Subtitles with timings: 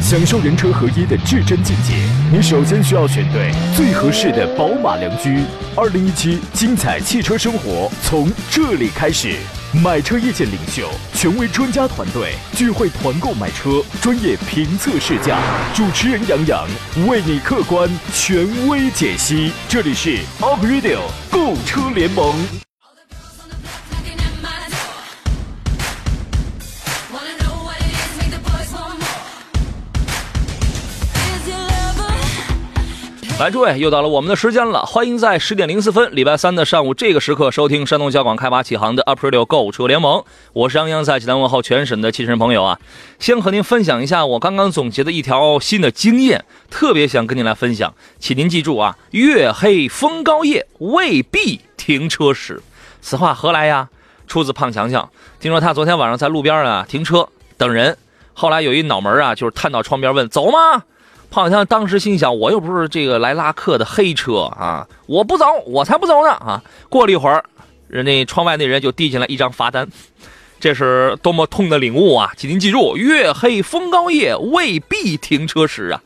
[0.00, 1.94] 享受人车合一的至臻境界，
[2.32, 5.40] 你首先需要选对最合适的宝马良驹。
[5.76, 9.36] 二零一七精彩汽车生活从这里开始，
[9.84, 15.38] 买车意见领袖，权威专家团队聚会团购买车，专业评测试驾，
[15.74, 16.66] 主持人杨洋
[17.06, 19.52] 为你客观权威解析。
[19.68, 21.00] 这里是 Up Radio
[21.30, 22.65] 购车联盟。
[33.38, 40.24] 来，诸位，又到了我们的时间了，欢迎在十点零四分，礼拜三的上午这个时刻收听山东交广开发启航的 April 购物车联盟。
[40.54, 42.80] 我是杨洋，在济南问候全省的汽车朋友啊。
[43.18, 52.62] 先和您分享一下我刚刚总结的一条新的经验，特别想跟您来分享，请您记住啊，月黑风高夜未必停车时。
[53.02, 53.90] 此话何来呀？
[54.26, 57.28] 出自胖强强，听说他昨天晚上在路边啊停车
[57.58, 57.98] 等人，
[58.32, 60.84] 后来有一脑门啊，就是探到窗边问走吗？
[61.36, 67.44] 好像当时心想：“我又不是这个来拉客的黑车啊，我不走，我才不走呢！”啊，过了一会儿，
[67.88, 69.86] 人家窗外那人就递进来一张罚单，
[70.58, 72.32] 这是多么痛的领悟啊！
[72.38, 76.00] 请您记住：月黑风高夜未必停车时啊。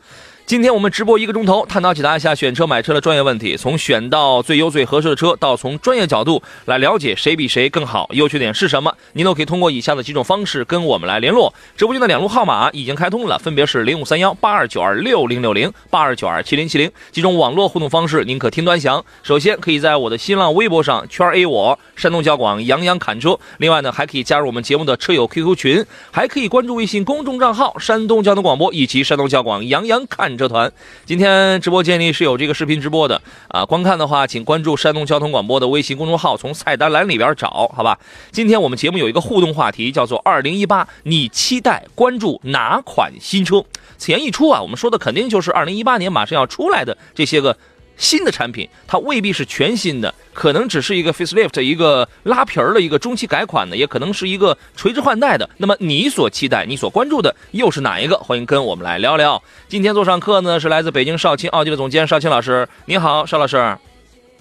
[0.51, 11.53] 今天我们直播一个钟头，探讨解答一下选车买车的专业问题，从选到最优最合适的车，到从专业角度来了解谁比谁更好，优缺点是什么，您都可以通过以下的几种方式跟我们来联络。
[11.77, 16.91] 直播间的两路号码已经开通了，分别是零五三幺八二九二六零六零八二九二七零七零。
[17.13, 19.01] 几种网络互动方式，您可听端详。
[19.23, 30.40] 首先可以在我的新浪微博上圈 A 我山东交广杨洋侃车，另外呢还可以加入我们节目的车友 QQ 群，还可以关注微信公众账号山东交通广播以及山东交广杨洋侃。
[30.41, 30.71] 车团
[31.05, 37.99] 今天直播间里是有这个视频直播的啊，观看的话，请关注山东交通广播的微信公众号，从菜单栏里边找，好吧？
[38.31, 43.63] 今天我们节目有一个互动话题，叫做“二零一八，你期待关注哪款新车？”
[43.99, 47.55] 此言一出啊，我们说的肯定就是二零一八年马上要出来的这些个。
[48.01, 55.47] 新的产品，它未必是全新的，可能只是一个 facelift，一个拉皮儿的一个中期改款的，也可能是一个垂直换代的。
[55.57, 58.17] 那么你所期待、你所关注的又是哪一个？
[58.17, 59.41] 欢迎跟我们来聊聊。
[59.67, 62.67] 今天做上课呢，是来自北京少卿奥迪的总监少卿老师。
[62.85, 63.57] 你好，邵老师。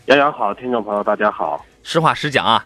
[0.07, 1.63] 杨洋好，听众朋友大家好。
[1.83, 2.65] 实话实讲啊，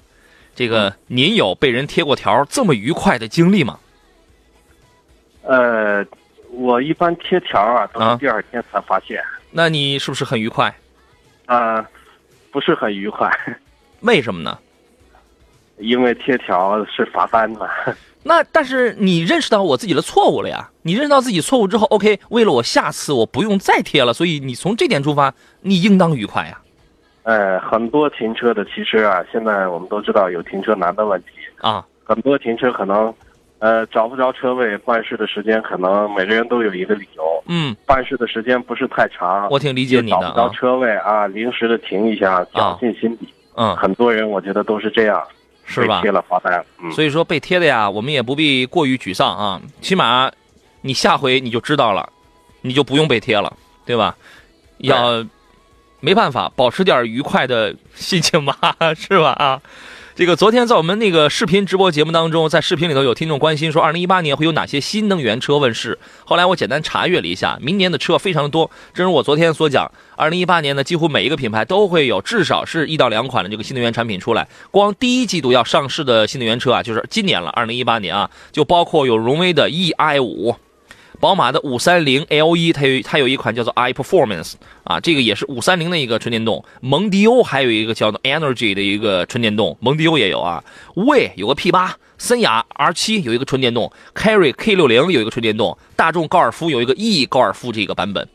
[0.55, 3.81] 这个您有被人贴过条这么愉快的经历吗？
[5.43, 6.07] 呃，
[6.53, 9.21] 我一般贴条啊，都是第二天才发现。
[9.51, 10.73] 那你是不是很愉快？
[11.47, 11.85] 啊，
[12.51, 13.31] 不是很愉快，
[14.01, 14.59] 为什么呢？
[15.79, 17.69] 因为贴条是罚单嘛。
[18.27, 20.71] 那但是你认识到我自己的错误了呀？
[20.83, 26.59] 你认识到自己错误之后，OK，为了我下次我不用再贴了，所以你从这点出发，你应当愉快呀。
[27.25, 31.29] 呃，很多停车的其实啊，现在我们都知道有停车难的问题
[31.61, 33.13] 啊，很多停车可能。
[33.61, 37.43] 呃，找不着车位，办事的时间可能每个人都有一个理由。
[37.47, 40.21] 嗯，办事的时间不是太长，我挺理解你的。
[40.21, 43.29] 找不着车位啊，临时的停一下，侥幸心理。
[43.57, 45.23] 嗯，很多人我觉得都是这样，
[45.65, 46.03] 是吧？
[46.03, 46.63] 贴了罚单。
[46.83, 50.31] 嗯，所以说被贴的呀，我们也不必过于沮丧啊，起码
[50.83, 52.07] 你下回你就知道了，
[52.61, 53.51] 你就不用被贴了，
[53.87, 54.15] 对吧？
[54.79, 55.25] 要
[56.01, 58.55] 没办法，保持点愉快的心情吧，
[58.95, 59.31] 是吧？
[59.39, 59.63] 啊。
[60.17, 65.99] 这个昨天在我们那个视频直播节目当中，在视频里头有听众关心说，二零一八年会有哪些新能源车问世？
[66.25, 68.71] 后来我简单查阅了一下，明年的车非常多。
[68.93, 74.47] 正如我昨天所讲，二零一八年呢，几乎每一个品牌都会有至少是一到两款的这个新能源产品出来。
[74.71, 80.55] 光第一季度要上市的新能源车啊，就是今年了，二零一八年啊，就包括有荣威的 eI 五。
[81.25, 84.53] 宝马的五三零 L 一，它有它有一款叫做 i Performance
[84.83, 86.63] 啊，这个也是五三零的一个纯电动。
[86.83, 90.63] 蒙迪欧还有一个叫做 Energy 的一个纯电动，蒙迪欧也有啊。
[90.97, 98.29] 魏有个 P 八，森雅 R 七有一个纯电动，Carry K 六零有一个纯电动，大众高尔夫有一个 E 高尔夫这个版本。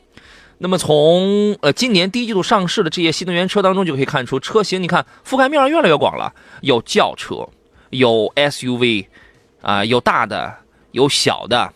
[0.58, 7.48] 那么从呃今年第一季度上市的这些新能源车当中就可以看出，车型你看覆盖面越来越广了，有轿车，
[7.90, 9.06] 有 SUV，
[9.62, 10.52] 啊，有大的，
[10.90, 11.72] 有小的。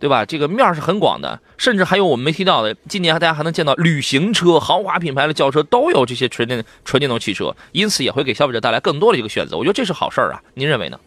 [0.00, 0.24] 对吧？
[0.24, 9.58] 这个面是很广的，甚至还有我们没提到的，今年大家还能见到旅行车、豪华品牌的轿车都有这些纯电纯电动汽车，因此也会给消费者带来更多的一个选择。
[9.58, 10.98] 我觉得这是好事儿啊，您认为呢？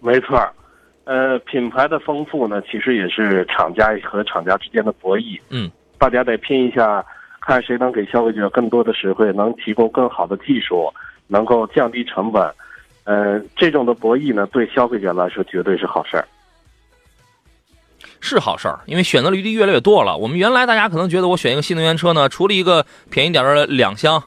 [0.00, 0.36] 没错，
[1.04, 5.40] 呃，品牌的丰富呢，其实也是厂家和厂家之间的博弈。
[5.50, 7.04] 嗯，大家得拼一下，
[7.40, 10.92] 看谁能给消费者更多的实惠，能提供更好的技术，
[11.28, 12.42] 能够降低成本。
[13.04, 16.26] 呃，这种的博弈呢，对消费者来说绝对是好事儿。
[18.20, 20.16] 是好事儿，因为选择余地越来越多了。
[20.16, 24.22] 我们原来大家可能觉得我选一个新能源车呢，除了一个便宜点的两厢，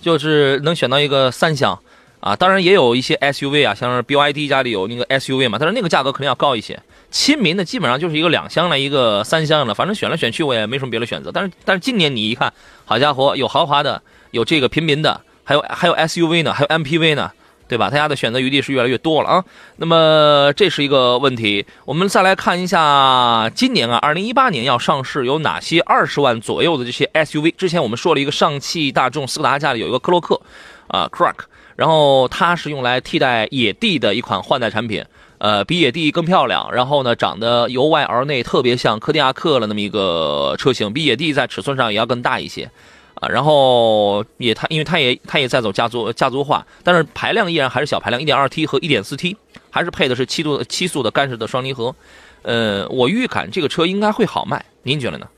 [0.00, 1.78] 就是能选到一个三厢。
[2.20, 6.82] 啊，当然也有一些 SUV 啊，像是 BYD 家里有那个 SUV 嘛，但是那个价格肯定要高一些。
[7.10, 11.30] 亲民的基本上就是一个两厢的，一个三厢的，反正选来选去我也没什么别的选择。
[11.30, 12.50] 但是但是今年你一看，
[12.86, 14.00] 好家伙，有豪华的，
[14.30, 17.30] 有这个平民的，还有还有 SUV 呢，还有 MPV 呢，
[17.66, 17.90] 对吧？
[17.90, 19.44] 他家的选择余地是越来越多了啊。
[19.76, 27.54] 那么这是一个问题，我们再来看一下今年啊，二零一八年要上市有哪些二十万左右的这些 SUV？
[27.56, 30.40] 之前我们说了一个上汽大众斯柯达家里有一个科洛克，
[30.88, 31.44] 啊 c r a c k
[31.76, 35.04] 然后它是用来替代野地的一款换代产品。
[35.38, 42.70] 呃，比野地更漂亮，然后呢，长得由外而内特别像柯迪亚克了那么一个车型，比野地在尺寸上也要更大一些，
[43.14, 49.36] 啊，然后也它因为它也它也在走家族家族化，但是排量依然还是小排量，1.2T 和 1.4T，
[49.70, 51.94] 还是配的是七度七速的干式的双离合，
[52.42, 55.28] 呃，我预感这个车应该会好卖，您觉得呢？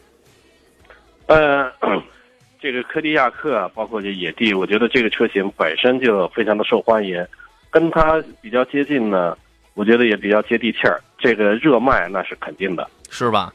[1.26, 1.70] 呃，
[2.61, 7.26] 这个柯迪亚克包括这野地，我觉得这个车型本身就非常的受欢迎，
[7.70, 9.37] 跟它比较接近呢。
[9.75, 13.52] 我觉得也比较接地气儿，这个热卖那是肯定的，是吧？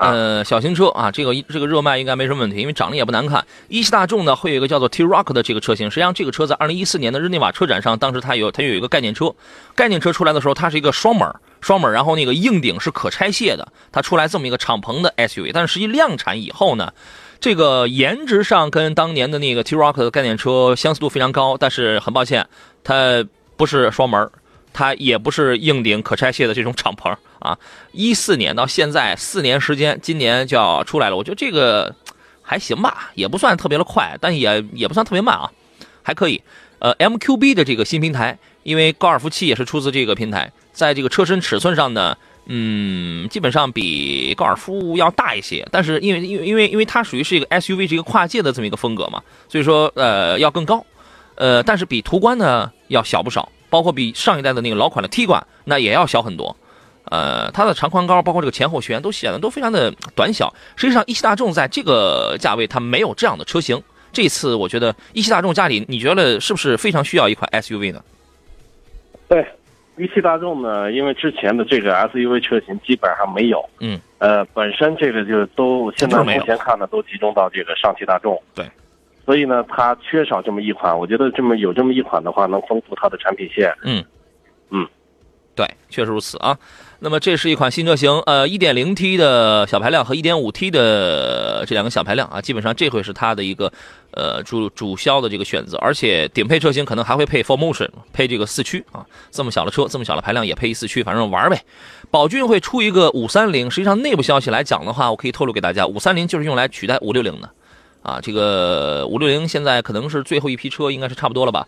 [0.00, 3.44] 呃，小型车啊，这个这个热卖应该没什么问题，因为长得也不难看。
[3.68, 9.34] 一汽大众呢会有一个叫做 T Rock 的这个车型，实际上这个车在二零一四年的日内瓦车展上，当时它有它有一个概念车，
[9.74, 11.28] 概念车出来的时候，它是一个双门
[11.60, 16.92] 双门，然后那个硬顶是可拆卸的，它出来这么一个敞篷的 SUV，但是实际量产以后呢，
[17.38, 22.46] 这个颜值上跟当年的那个 T-Roc 的概念车相似度非常高，但是很抱歉，
[22.82, 23.24] 它
[23.56, 24.30] 不是双门。
[24.72, 27.58] 它也不是硬顶可拆卸的这种敞篷啊！
[27.92, 31.16] 一四年到现在四年时间，今年就要出来了。
[31.16, 31.94] 我觉得这个
[32.42, 35.50] 还行吧，也不算特别的快，但也也不算特别慢啊，
[36.02, 36.42] 还可以。
[36.78, 42.16] 呃，MQB 的这个新平台，因为高尔夫七也是出自这个平台，在这个车身尺寸上呢，
[42.46, 50.82] 嗯，基本上比高尔夫要大一些，但是因为因为因为因为它属于是一个 SUV 这个跨界的这么一个风格嘛，所以说呃要更高，
[51.34, 53.46] 呃，但是比途观呢要小不少。
[53.70, 56.54] 包括比上一代的那个老款的 T 冠，那也要小很多，
[57.04, 60.52] 呃，它的长宽高，包括这个前后悬，都显得都非常的短小。
[60.76, 63.80] 实际上，一汽大众在这个价位，它没有这样的车型。
[64.12, 68.02] 这次我觉得一汽大众家里，你觉得是不是非常需要一款 SUV 呢？
[69.28, 69.46] 对，
[69.96, 78.68] 一汽大众呢，因为之前的这个 SUV 车型基本上没有，嗯，呃，本身这个就都现在目前看的都集中到这个上汽大众，对。
[79.30, 83.72] 所以呢，它缺少这么一款，我觉得这么有这么一款的话，能丰富它的产品线。
[83.84, 84.04] 嗯，
[84.70, 84.84] 嗯，
[85.54, 86.58] 对，确实如此啊。
[86.98, 93.72] 那么这是一款新车型，呃，1.0T 的小排量和 1.5T 的这两个小排量啊，基本上这会是它的一个
[94.10, 99.06] 呃主主销的这个选择，而且顶配车型可能还会配 f o r Motion，配这个四驱啊。
[99.30, 101.62] 这么小的车，这么小的排量也配一四驱，反正玩呗。
[102.10, 107.48] 宝骏会出一个530，实际上内部消息来讲的话，我可以透露给大家，530就是用来取代560的。
[108.02, 111.66] 啊，这个五六零现在可能是最后一批车，应该是差不多了吧？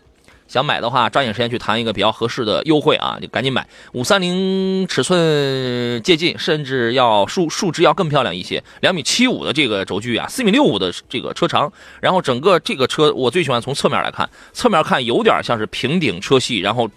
[0.49, 3.19] 想买的话，抓紧时间去谈一个比较合适的优惠啊！
[3.23, 3.67] 就赶紧买。
[3.93, 8.63] 五三零尺寸接近，甚至要数数值要更漂亮一些。
[8.81, 16.91] 两米七五的这个轴距啊，四米六五的这个车长，然后整个这个车我最喜欢从侧面来看，侧面看有点像是平顶车系，然后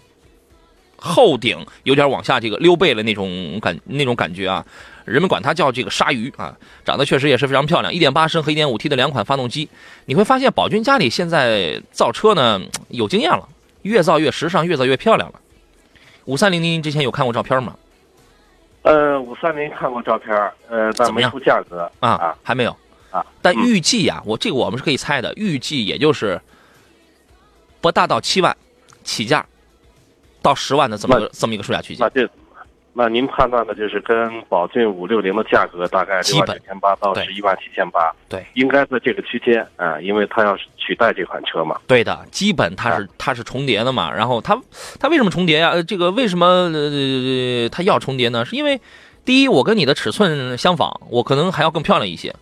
[0.98, 4.66] 后顶有点往下这个溜背的那种感那种感觉啊。
[5.06, 6.54] 人们管它叫这个鲨鱼啊，
[6.84, 7.92] 长得确实也是非常漂亮。
[7.92, 9.68] 1.8升和 1.5T 的两款发动机，
[10.06, 13.48] 你会发现宝骏家里现在造车呢有经验了，
[13.82, 15.40] 越造越时尚，越造越漂亮了。
[16.24, 17.76] 五三零零之前有看过照片吗？
[18.82, 20.36] 呃五三零看过照片，
[20.68, 22.76] 呃，但没出价格啊啊，还没有
[23.12, 23.24] 啊。
[23.40, 26.40] 但预计啊，我这个我们是可以猜的，预计也就是
[27.80, 28.56] 不大到七万
[29.04, 29.46] 起价，
[30.42, 32.04] 到十万的这么个这么一个售价区间。
[32.04, 32.28] 那这。
[32.98, 41.78] 那您判断的就是跟宝骏五六零的价格大概六万九千八到十一万七千八，对，应该在这个区间啊，因为它要取代这款车嘛。
[41.86, 44.10] 对的，基本它是它是重叠的嘛。
[44.10, 44.58] 然后它
[44.98, 45.74] 它为什么重叠呀？
[45.82, 48.46] 这个为什么呃它要重叠呢？
[48.46, 48.80] 是因为
[49.26, 52.34] 第一，我跟你的尺寸相仿，我可能还要更漂亮一些。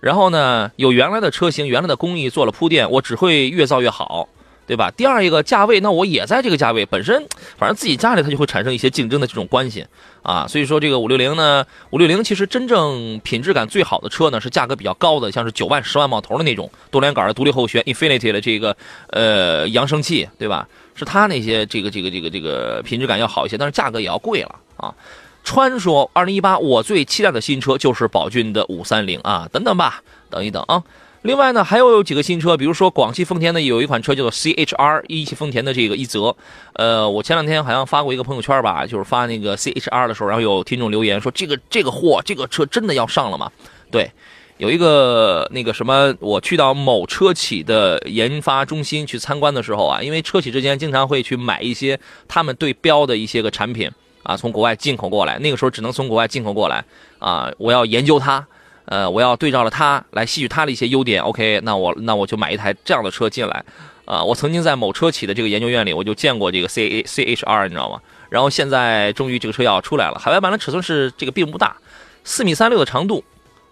[0.00, 4.28] 然后呢，有原来的车型、原来的工艺做了铺垫，我只会越造越好。
[4.66, 4.90] 对吧？
[4.96, 7.26] 第二一个价位，那我也在这个价位，本身
[7.58, 9.84] 反正自己家里它就会产生一些竞争的这种关系
[10.22, 10.46] 啊。
[10.48, 18.76] 所以说这个五六零呢，五六零其实真正品质感最好的车呢，是价格比较高的，像是九万、十万冒头的那种多连杆的独立后悬 Infinity 的这个
[19.08, 20.68] 呃扬声器，对吧？
[20.94, 24.94] 是它那些这个这个这个这个品质感要好一些，但是价格也要贵了啊。
[25.42, 30.82] 川说二零一八我最期待的新车就是宝骏的五三零啊，等等吧，等一等啊。
[31.22, 36.34] 另外呢，还有几个新车，比如说广汽丰田呢有一款车叫做 CHR，一汽丰田的这个一泽。
[36.72, 43.48] 呃，我前两天好像发过一个朋友圈吧，就是发那个 CHR 的时候，然后有听众留言说这个这个货这个车真的要上了吗？
[43.88, 44.10] 对，
[44.56, 53.88] 有一个那个什么，我去到某车企的研发中心去参观的时候啊，因为车企之间经常会去买一些他们对标的一些个产品
[54.24, 55.38] 啊，从国外进口过来。
[55.38, 56.84] 那个时候只能从国外进口过来
[57.20, 58.44] 啊，我要研究它，
[58.92, 61.22] 呃，我要对照了它来吸取它的一些优点。
[61.22, 63.64] OK，那我那我就买一台这样的车进来
[64.04, 64.22] 啊。
[64.22, 67.98] 我曾经在某车企的这个研究院里，我就见过这个 C A C H R，你知道吗？
[68.28, 71.74] 然后现在终于这个车要出来了，海外版的尺寸是这个并不大，
[72.22, 73.24] 四米三六的长度。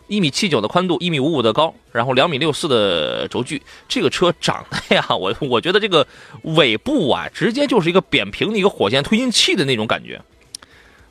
[0.09, 6.07] 一米七九的宽度，一米五五的高，然后两米六四的轴距，这个车长得呀，我我觉得这个
[6.43, 10.19] 尾部啊，直接就是一个扁平的一个火箭推进器的那种感觉。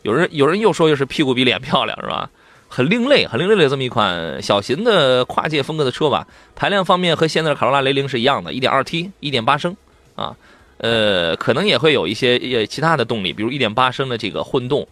[0.01, 2.30] 有人有人又说又是屁股比脸漂亮是吧？
[2.70, 6.28] 很另类，很另类的这么一款小型的跨界风格的车吧。
[6.56, 9.76] 排量方面和现在的卡罗拉雷凌是一样的，一点二 T，一点八升
[10.16, 10.36] 啊，
[10.78, 14.88] 呃，可能也会有一些呃其他的动力，比如一点八升的这个混动。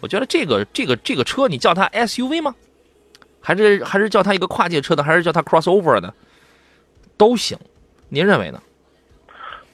[0.00, 2.54] 我觉得这个这个这个车，你叫它 SUV 吗？
[3.40, 6.12] 还是还是叫它一个跨界车的，还是叫它 crossover 呢，
[7.16, 7.58] 都行。
[8.08, 8.62] 您认为呢？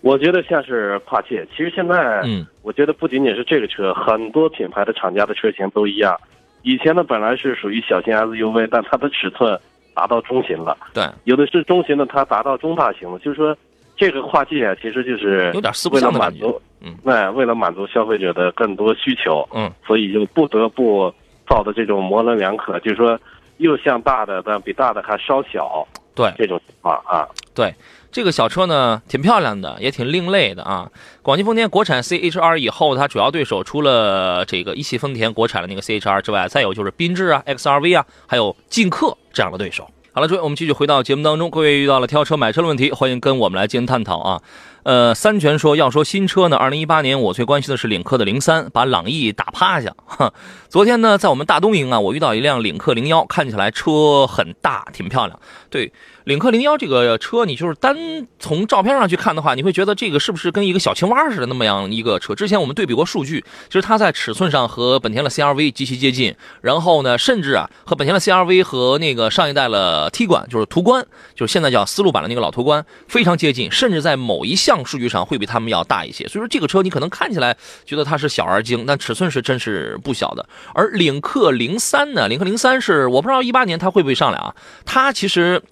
[0.00, 1.47] 我觉得像是跨界。
[1.56, 6.18] 其实现在，嗯，我觉得不仅仅是这个车，很多品牌的厂家的车型都一样。
[6.62, 9.59] 以前呢，本来是属于小型 SUV，但它的尺寸
[9.95, 10.76] 达到中型了。
[10.95, 13.19] 对，有的是中型的，它达到中大型了。
[13.19, 13.57] 就是说，
[13.97, 21.12] 这个跨界啊，其实就是有点四不像的满足，嗯，那为了满足消费者的更多需求，嗯，所以就不得不
[21.49, 23.19] 造的这种模棱两可，就是说。
[23.59, 27.75] 又像大的，但比大的还稍小，对这种情况啊，对
[28.11, 30.90] 这个小车呢，挺漂亮的，也挺另类的啊。
[31.23, 39.88] 广汽丰田国产 CHR 以后，它主要对手除了这个一汽丰田国产的那个 CHR 之外，再有就是缤智啊、XRV 啊，还有劲客这样的对手。
[40.12, 41.49] 好了，诸位，我们继续回到节目当中。
[41.49, 44.42] 各位遇到了挑车、买车的问题，欢迎跟我们来进行探讨啊。
[44.84, 49.94] 呃，三全说要说新车呢，二零一八年我最关心的是领克的零三，把朗逸打趴下。
[50.68, 55.38] 昨天呢，在我们大东营啊，我遇到一辆领克零幺，看起来车很大，挺漂亮。
[55.70, 55.92] 对。
[56.24, 57.96] 领克零幺这个车，你就是单
[58.38, 62.32] 从照片上去看的话，你会觉得这个是不是跟一个小青蛙似的那么样一个车？
[62.32, 76.26] 之前我们对比过数据，其实它在尺寸上和本田的 CRV 极其接近，然后呢，甚至啊和本田的 CRV 和那个上一代的 T 管，就是途观，就是现在叫思路版的那个老途观，非常接近，甚至在某一项数据上会比他们要大一些。
[76.28, 80.48] 所以说这个车你可能看起来觉得它是小而精，但尺寸是真是不小的。
[80.74, 84.54] 而领克零三呢，领克零三是我不知道一八年它会不会上来啊？
[84.84, 85.62] 它其实。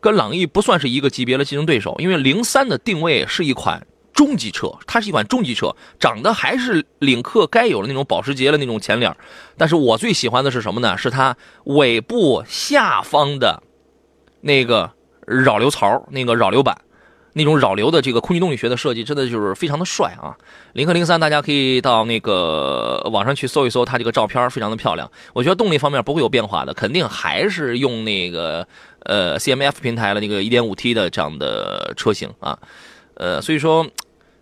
[0.00, 9.16] 跟朗逸不算是一个级别的竞争对手，因为零三的定位是一款中级车，它是一款中级车，长得还是领克该有的那种保时捷的那种前脸。
[9.56, 10.98] 但是我最喜欢的是什么呢？
[10.98, 13.62] 是它尾部下方的
[14.42, 14.92] 那个
[15.26, 16.76] 扰流槽，那个扰流板。
[17.34, 20.34] 那种扰流的这个空气动力学的设计，真的就是非常的帅啊！
[20.72, 25.10] 领克零三，大家可以到那个网上去搜一搜，它这个照片非常的漂亮。
[25.32, 28.66] 我觉得动力方面不会有变化的，肯定还是用那个
[29.00, 32.56] 呃 CMF 平台的那个 1.5T 的这样的车型啊。
[33.14, 33.84] 呃，所以说，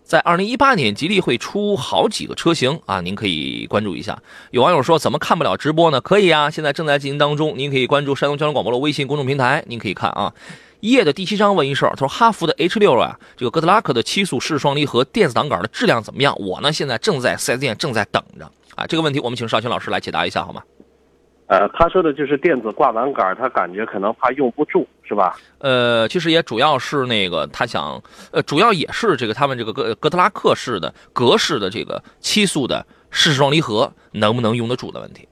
[0.03, 4.21] 在2018年，吉利会出好几个车型啊，您可以关注一下。
[4.51, 5.99] 有网友说怎么看不了直播呢？
[5.99, 10.31] 可以啊，现在正在进行当中，您可以关注山东交通广播的微信公众平台，您可以看啊。
[10.91, 16.35] 叶的第七章问一事儿，他说哈弗的 H 六啊，这个哥特拉克的七速湿式双离合电子挡杆的质量怎么样？
[16.37, 20.61] 我呢现在正在四 S 店正在等着啊，这个问题我们请邵群老师来解答一下好吗？
[21.47, 25.37] 呃，他说的就是电子挂挡杆，他感觉可能怕用不住，是吧？
[25.59, 35.25] 呃，其实也主要是那个他想，呃，主要也是这个他们这个哥哥特拉克式的格式的这个七速的湿式双离合能不能用得住的问题。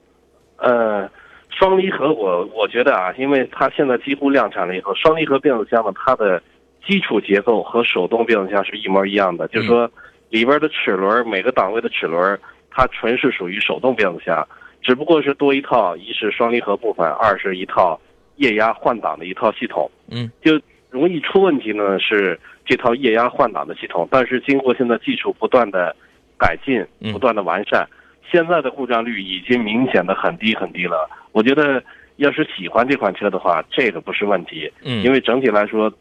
[0.56, 1.06] 呃。
[1.54, 6.42] 双离合，我我觉得啊，因为它现在几乎量产了以后，双离合变速箱呢，它的
[6.84, 9.88] 基础结构和手动变速箱是一模一样的，就是说
[10.30, 12.38] 里边的齿轮每个档位的齿轮，
[12.70, 14.46] 它纯是属于手动变速箱，
[14.80, 18.00] 只不过是多一套，一是双离合部分，二是一套
[18.36, 19.90] 液压换挡的一套系统。
[20.10, 25.94] 嗯，就容易出问题呢是这套液压换挡的系统，但是经过现在技术不断的
[26.38, 27.86] 改进，不断的完善。
[28.32, 31.06] 现在的故障率已经明显的很低很低了。
[31.32, 31.82] 我觉得，
[32.16, 34.72] 要是喜欢这款车的话，这个不是问题。
[34.82, 35.92] 嗯，因为整体来说，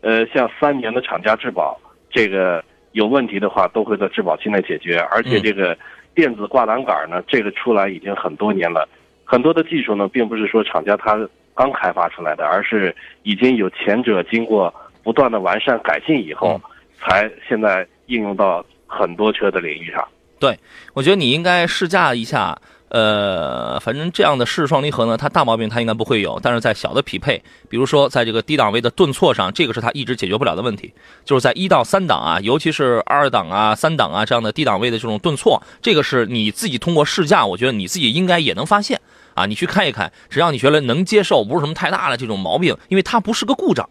[0.00, 1.76] 呃，像三年的厂家质保，
[2.08, 4.98] 这个有问题的话都会在质保期内解决。
[5.10, 5.76] 而且这个
[6.14, 8.88] 电子挂挡杆呢，这个出来已经很多年了，
[9.24, 11.18] 很多的技术呢，并不是说厂家它
[11.56, 12.94] 刚开发出来的，而是
[13.24, 16.60] 已经有前者经过不断的完善改进以后，
[16.98, 20.06] 才现在应用到很多车的领域上。
[20.40, 20.58] 对，
[20.94, 30.94] 我觉得你应该试驾一下，呃，反正这样的试双离合呢，它大毛病它应该不会有，但是在小的匹配，比如说在这个低档位的顿挫上，这个是它一直解决不了的问题，
[31.26, 38.98] 就是在一到三档啊，尤其是二档啊、三档啊这样的低档位的这种顿挫，这个是你自己通过试驾，我觉得你自己应该也能发现。
[39.34, 43.88] 啊，你去看一看，只要你觉得能接受，不是什么太大的这种毛病，因为它不是个故障，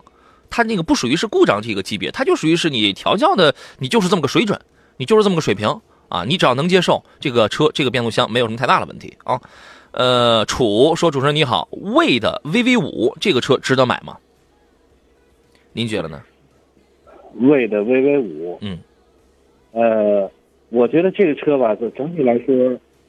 [0.49, 4.59] 它那个不属于是故障这个级别，它就属于是你调教的，你就是这么个水准，
[4.97, 9.39] 你就是这么个水平啊，你只要能接受这个车这个变速箱没有什么太大的问题啊。
[9.91, 14.17] 呃，楚说主持人你好，魏的 VV 五这个车值得买吗？
[15.71, 16.21] 您觉得呢？
[17.35, 18.79] 魏的 VV 五，嗯，
[19.71, 20.29] 呃，
[20.69, 22.55] 我觉得这个车吧，就整体来说，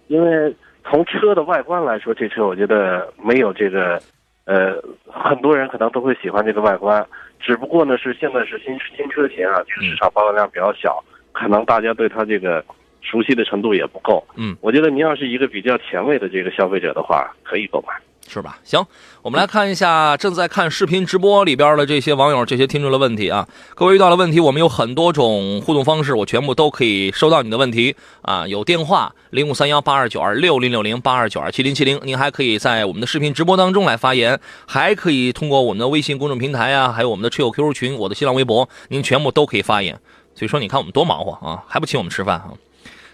[0.09, 0.55] 因为
[0.85, 4.01] 从车的外观来说，这车我觉得没有这个，
[4.45, 4.75] 呃，
[5.07, 7.07] 很多人可能都会喜欢这个外观，
[7.41, 11.03] 只不过呢是现在是新新车型啊，这个市场保有量比较小，
[11.33, 12.65] 可能大家对它这个
[13.03, 14.25] 熟悉的程度也不够。
[14.37, 17.95] 嗯，我觉得您要是一个比较前卫的这个消费者的话，可以购买。
[18.29, 18.57] 是吧？
[18.63, 18.87] 行，
[19.23, 23.49] 我们来看一下正在看视频直播里边的这些网友、这些听众的问题啊。
[23.75, 28.47] 各位遇到了问题，我们有很多种互动方式，我全部都可以收到你的问题啊。
[28.47, 39.99] 有电话零五三幺八二九二六零六零八二九二七零七零，您还可以在我们的视频直播当中来发言，还可以通过我们的微信公众平台啊，还有我们的车友 QQ 群、我的新浪微博，您全部都可以发言。
[40.37, 42.53] 所以说，你看我们多忙活啊，还不请我们吃饭啊？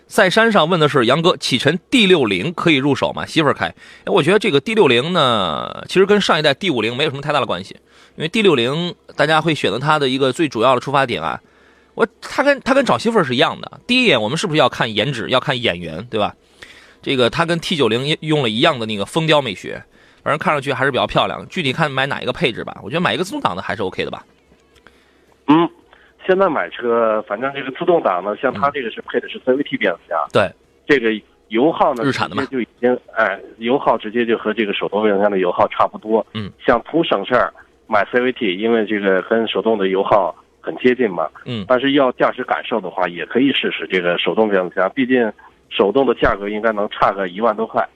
[0.07, 3.27] 在山上问的是杨哥，启辰 D 六零可以入手吗？
[3.27, 3.67] 媳妇儿开。
[3.67, 3.75] 哎，
[4.07, 7.77] 我觉得这个 D 六零呢，其实跟上一代 D 五零没有什么太大的关系，
[8.15, 11.41] 因为 D 六零大家会选择它的一个最主要的出发点啊，
[11.95, 13.81] 我它跟它跟找媳妇儿是一样的。
[13.87, 16.35] 第一眼我们是不是要看颜值，要看眼缘，对吧？
[17.03, 19.83] 这个它跟 T 九零用了一样的那个风雕美学，
[20.23, 21.45] 反正看上去还是比较漂亮。
[21.49, 24.25] 具体看买哪一个配置吧，我觉得买一个自动挡的还是 OK 的吧。
[25.49, 25.69] 嗯。
[26.27, 30.51] 现在买车，反正这个自动挡呢，像它这个是配的是 CVT 变速箱，对，
[30.87, 31.11] 这个
[31.49, 36.27] 油耗呢，日产的嘛，就已经哎，油耗直接就和这个手动变速箱的油耗差不多。
[36.35, 37.53] 嗯，想图省事儿
[37.87, 41.29] 买 CVT，因为这个跟手动的油耗很接近嘛。
[41.45, 45.33] 嗯，但是要驾驶感受的话，也可以试试这个手动变速箱，毕竟
[45.69, 47.89] 手动的价格应该能差个一万多块。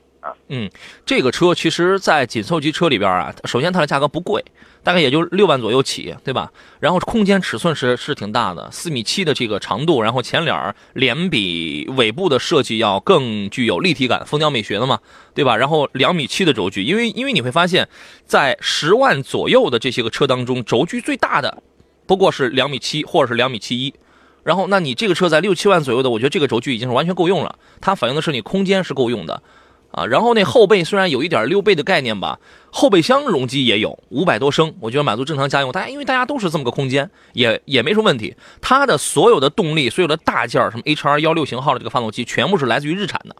[0.49, 0.71] 嗯，
[1.07, 4.45] 这个车其实，在紧凑级车里边啊，首先它的价格不贵，
[4.83, 6.53] 大概也就六万左右起，对吧？
[6.79, 15.01] 然后空间尺寸是是挺大的，四米七的这个长度，然后前脸脸比尾部的设计要更具有立体感，风雕美学的嘛，
[15.35, 15.57] 对吧？
[15.57, 17.89] 然后两米七的轴距，因为因为你会发现，
[18.27, 21.63] 在十万左右的这些个车当中，轴距最大的
[22.07, 23.95] 不过是两米七或者是两米七一，
[24.43, 29.43] 然后那你这个车在六七万左右的，我觉得这个轴距已经是完全够用了，它反映的是你空间是够用的。
[29.93, 32.39] 啊，然后那后备虽然有一点溜背的概念吧，
[32.71, 35.73] 后备箱容积也有五百多升，我觉得满足正常家用。
[35.73, 38.35] 大家因为大家都是这么个空间，也也没什么问题。
[38.61, 43.35] 它的所有的动力，所有的大件什么 HR 幺六型号的这个发动机，全部是来自于日产的，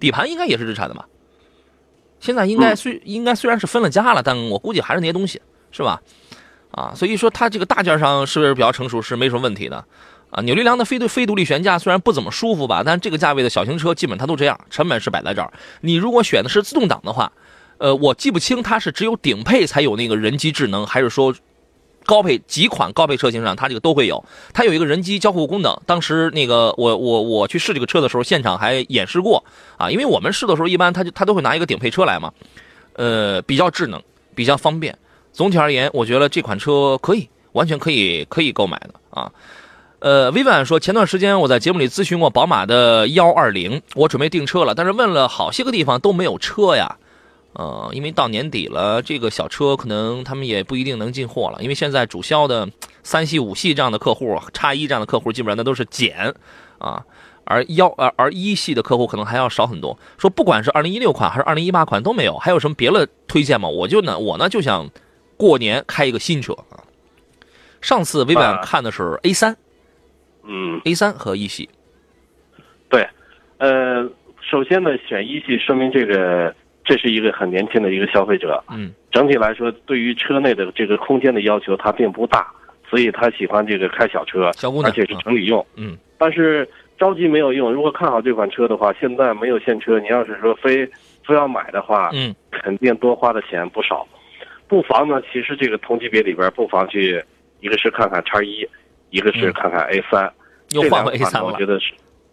[0.00, 1.06] 底盘应该也是日产的吧？
[2.18, 6.00] 现在应该虽应该虽然是分了家了，但我估计还是那些东西，是吧？
[6.72, 9.84] 啊，所以说它这个大件上是不是比较成熟，是没什么问题的。
[10.34, 15.52] 啊，扭力梁的非对非独立悬架虽然不怎么舒服吧，但这个价位的小型车基本它都这样，成本是摆在这儿。
[15.80, 17.30] 你如果选的是自动挡的话，
[17.78, 21.32] 呃，我记不清它是只有顶配才有那个人机智能，还是说
[22.04, 24.24] 高配几款高配车型上它这个都会有。
[24.52, 29.44] 它有一个人机交互功能，当时那个我我我去试这个车的时候，现场还演示过
[29.78, 32.32] 啊，因为我们试的时候一般它就它都会拿一个顶配车来嘛，
[32.94, 34.02] 呃，比较智能，
[34.34, 34.98] 比较方便。
[35.32, 39.30] 总体而言，我觉得这款车可以，完全可以可以购买的啊。
[40.04, 46.98] 呃，Vivian 说，前段时间我在节目里咨询过宝马的幺二零，我准备订车了，但是问了好些个地方都没有车呀。
[47.54, 52.68] 呃，因为到年底了，这个小车可能他们也不一定能进货了，因为现在主销的
[53.02, 56.34] 三系、五系这样的客户，叉一这样的客户基本上那都是减
[56.76, 57.02] 啊，
[57.44, 59.98] 而幺而而一系的客户可能还要少很多。
[60.18, 63.70] 说不管是二零一六款还是二零一八款都没有，还有什么别的推荐吗？
[63.70, 64.86] 我就呢，我呢就想
[65.38, 66.84] 过年开一个新车啊。
[67.80, 69.56] 上次 Vivian 看的是 A 三。
[70.46, 71.68] 嗯，A 三和一系，
[72.88, 73.06] 对，
[73.58, 74.08] 呃，
[74.40, 76.54] 首先呢，选一系说明这个
[76.84, 82.46] 这是一个很年轻的一个消费者，嗯，整体来说，对于车内的这个空间的要求，他并不大，
[82.88, 84.50] 所以他喜欢这个开小车，
[84.84, 90.86] 而且是城里用，嗯，但是着急没有用，如果看好这款车的话，现在没有现车，你要是说非
[91.26, 94.06] 非要买的话，嗯，肯定多花的钱不少，
[94.68, 97.24] 不妨呢，其实这个同级别里边，不妨去，
[97.60, 98.68] 一个是看看叉一。
[99.14, 100.28] 一个是看看 A 三，
[100.70, 101.46] 又换回 A 三了。
[101.46, 101.92] 我觉得是，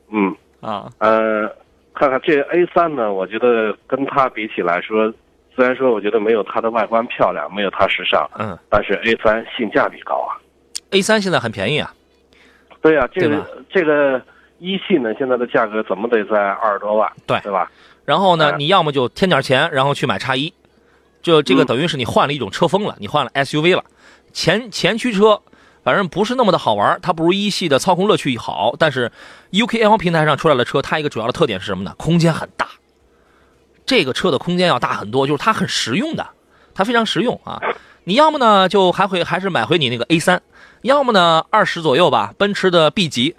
[0.10, 1.48] 嗯啊呃，
[1.94, 5.14] 看看这 A 三呢，我觉得跟它比起来说，
[5.56, 10.42] 虽然说我觉得没有它的外观漂亮，没有它时尚，嗯，但是 A 三性价比高啊。
[10.90, 11.94] A 三现在很便宜啊。
[12.82, 14.20] 对呀，这个这个
[14.58, 17.72] 一系呢，现在的价格怎么得在二十多万，对对吧？
[18.06, 20.52] 然后呢，你要么就添点钱，然后去买叉一，
[21.22, 23.84] 就这个等于是你换了一种车风了，你换了 SUV 了，
[24.34, 25.40] 前前驱车。
[25.84, 28.76] 反正不是那么的好玩，它不如一系的操控乐趣好。
[28.78, 29.12] 但是
[29.52, 31.94] ，UKL 平台上出来的车，它一个主要的特点是什么呢？
[31.98, 32.68] 空间很大，
[33.86, 36.28] 这个车的空间要大很多，就是它很实用的，
[36.74, 37.62] 它非常实用啊。
[38.04, 40.42] 你要么呢就还会还是买回你那个 A 三，
[40.82, 43.36] 要么呢二十左右吧，奔驰的 B 级。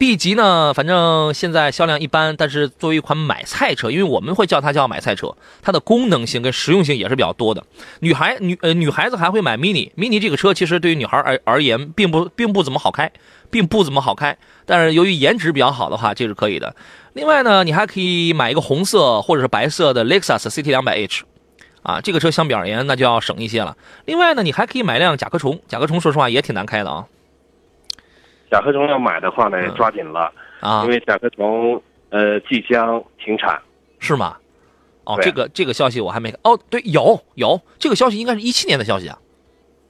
[0.00, 7.62] B 级呢，反正现在销量一般，但是作为一款买菜车，因为我们会叫它叫买菜车，它的功能性跟实用性也是比较多的。
[7.98, 13.12] 女孩女呃女孩子还会买 Mini，Mini 这个车其实对于女孩而而言，并不并不怎么好开，
[13.50, 14.38] 并不怎么好开。
[14.64, 16.74] 但是由于颜值比较好的话，这是可以的。
[17.12, 21.20] 另外呢，你还可以买一个红色或者是白色的 Lexus CT 200H，
[21.82, 23.76] 啊，这个车相比而言那就要省一些了。
[24.06, 27.04] 另外呢，你还可以买辆甲壳虫，甲壳虫说实话也挺难开的啊。
[28.50, 33.60] 甲壳虫要买的话呢，抓紧了啊，因为甲壳虫呃即将停产，
[33.98, 34.36] 是吗？
[35.04, 39.18] 哦，这个这个消息我还没哦，对，有有这个消息，应该是一七年的消息啊。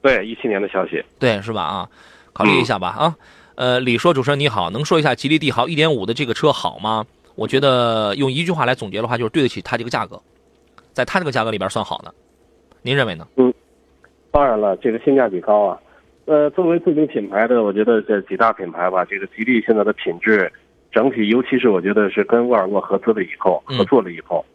[0.01, 1.61] 对，一七年的消息，对，是吧？
[1.61, 1.89] 啊，
[2.33, 3.15] 考虑一下吧啊。
[3.55, 7.05] 呃，李说主持人你好，能说一下吉利帝豪一点五的这个车好吗？
[7.35, 10.19] 我觉得用一句话来总结的话，就是对得起它这个价格，
[10.93, 12.13] 在它这个价格里边算好的。
[12.81, 13.27] 您认为呢？
[13.35, 13.53] 嗯，
[14.31, 15.79] 当然了，这个性价比高啊。
[16.25, 20.51] 呃，作为自主品牌的，我觉得这几大品牌吧，这个吉利现在的品质
[20.91, 24.45] 整体，尤其是我觉得是跟沃尔沃合资了以后，合作了以后，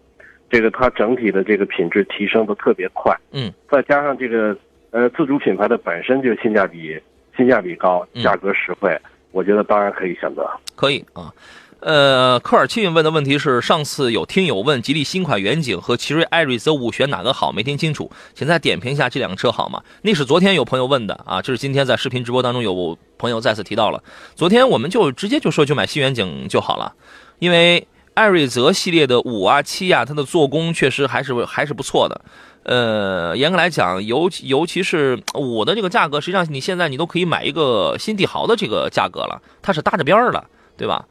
[0.48, 3.14] 这个它整体的这个品质提升的特别快。
[3.33, 4.57] 嗯，再加上这个
[4.90, 6.98] 呃自主品牌的本身就性价比
[7.37, 8.96] 性价比高，价格实惠，
[9.33, 10.48] 我觉得当然可以选择。
[10.76, 11.33] 可以啊。
[11.80, 19.82] 呃，科尔沁问的问题是：上次有听友问吉利新款远景和奇瑞艾瑞泽五选哪个好，没听清楚，请再点评一下这两个车好吗？
[20.02, 24.02] 那是昨天有朋友问的啊，这是今天在视频直播当中有朋友再次提到了。
[24.34, 26.94] 昨天我们就直接就说就买新远景就好了，
[27.38, 32.22] 因为艾瑞泽系列的五啊七啊，它的做工确实还是还是不错的。
[32.64, 40.42] 呃，严格来讲，尤其尤其是五的这个价格，实际上你现在你都可以买一个新帝豪的这个价格了，它是搭着边儿的，
[40.76, 41.04] 对吧？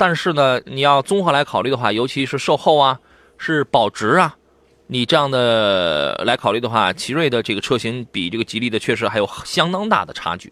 [0.00, 2.98] 但是呢，你要综合来考虑的话，尤其是售后啊，
[3.36, 4.34] 是保值啊，
[4.86, 10.50] 你这样的来考虑的话，奇瑞的这个车型比这个吉利的确实还有相当大的差距，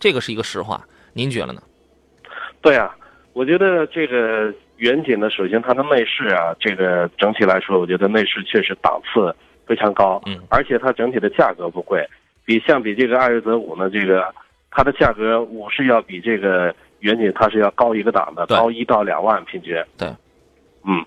[0.00, 0.84] 这个是一个实话。
[1.12, 1.62] 您觉得呢？
[2.60, 2.92] 对啊，
[3.32, 9.32] 我觉得这个远景呢，首先它的内饰啊，这个整体来说，我觉得内饰确实档次
[9.68, 12.04] 非常高，嗯，而且它整体的价格不贵，
[12.44, 14.34] 比相比这个艾瑞泽五呢，这个
[14.68, 16.74] 它的价格我是要比这个。
[17.00, 19.76] 远景它是要高一个档的，高一到两万平均。
[19.98, 20.08] 对，
[20.84, 21.04] 嗯，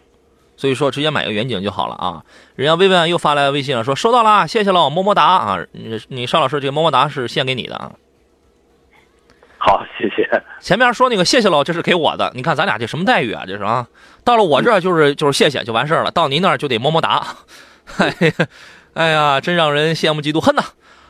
[0.58, 2.24] 所以说直接买个远景就好了啊。
[2.56, 5.60] 人家薇薇安又发来微信了，说收到了，谢谢了，么么哒啊。
[5.72, 7.92] 你你邵老师这个么么哒是献给你的啊。
[9.58, 10.44] 好，谢谢。
[10.60, 12.32] 前面说那个谢谢了，这是给我的。
[12.36, 13.46] 你看咱俩这什么待遇啊？
[13.48, 13.88] 这是啊。
[14.26, 17.26] 到了我这儿就是就是谢谢就完事儿了，到您那儿就得么么哒。
[18.94, 20.64] 哎呀，真让人羡慕嫉妒恨呐。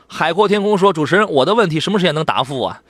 [0.08, 2.82] 海阔天空说主持人，我的问题什么时间能答复啊？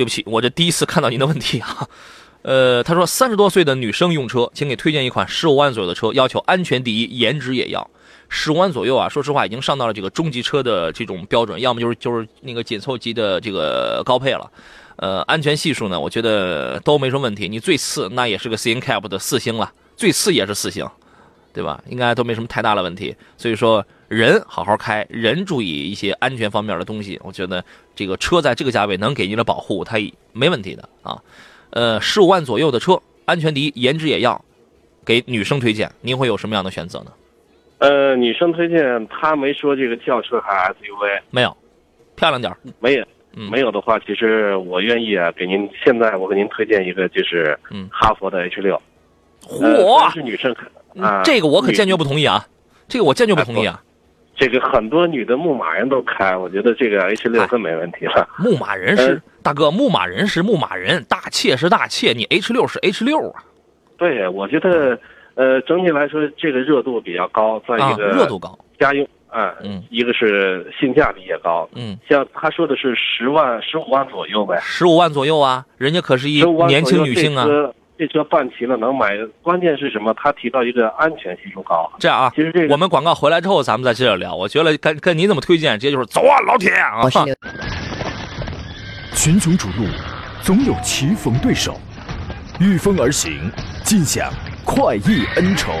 [0.00, 1.86] 对不起，我这第一次看到您的问题啊。
[2.40, 7.86] 呃，他说三十多岁的女生用车，请给推荐一款十五万左右的车，要求安全第一，颜值也要。
[8.30, 14.50] 十五万左右啊，说实话已经上到了这个中级车的这种标准，要么就是就是那个紧凑级的这个高配了。
[14.96, 17.46] 呃，安全系数呢，我觉得都没什么问题。
[17.46, 20.88] 你最次那也是个 C N CAP 的四星了，最次也是四星，
[21.52, 21.82] 对吧？
[21.88, 23.14] 应该都没什么太大的问题。
[23.36, 23.84] 所以说。
[24.10, 27.16] 人好好开，人注意一些安全方面的东西。
[27.22, 29.98] 我觉得这个车在这个价位能给您的保护，它
[30.32, 31.16] 没问题的啊。
[31.70, 34.44] 呃，十五万左右的车，安全第一，颜值也要。
[35.06, 37.12] 给女生推荐，您会有什么样的选择呢？
[37.78, 41.56] 呃，女生推荐，她没说这个轿车还是 SUV，没有，
[42.16, 43.06] 漂亮点没有，
[43.48, 48.82] 没有的话，其实我愿意啊，给您现在我给您推荐一个，就是嗯，哈佛的 H 六。
[49.48, 50.54] 嚯，是女生
[51.00, 52.46] 啊，这个我可坚决不同意啊，
[52.88, 53.82] 这个我坚决不同意啊。
[54.36, 58.26] 这个很多女的牧马人都开，我觉得这个 H 六更没问题了。
[58.38, 63.44] 牧马人是大哥，牧马人是牧马人，大切是大切，你 H 六是 H 六啊。
[63.98, 64.98] 对，我觉得，
[65.34, 77.44] 呃，整体来说这个热度比较高，再一个热度高，家用啊，嗯，一个是性价比也高，嗯，像他说的是十万、十五万左右呗，十五万左右啊，人家可是一年轻女性啊。
[77.46, 77.74] 这
[78.08, 80.14] 车办齐了能买，关键是什么？
[80.14, 81.90] 他提到一个安全系数高。
[81.98, 84.34] 这样啊，其实这我们广告回来之后，咱们再接着聊。
[84.34, 87.02] 我觉得跟跟您这么推荐，直接就是走啊，老铁啊！
[89.14, 89.86] 群雄逐鹿，
[90.42, 91.78] 总有棋逢对手，
[92.58, 93.50] 御风而行，
[93.84, 94.32] 尽享
[94.64, 95.72] 快意恩仇，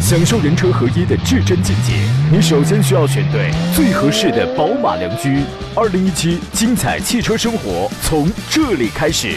[0.00, 1.92] 享受人车合一的至臻境界。
[2.32, 5.42] 你首先需要选对最合适的宝马良驹。
[5.76, 9.36] 二零一七精彩汽车生活从这里开始。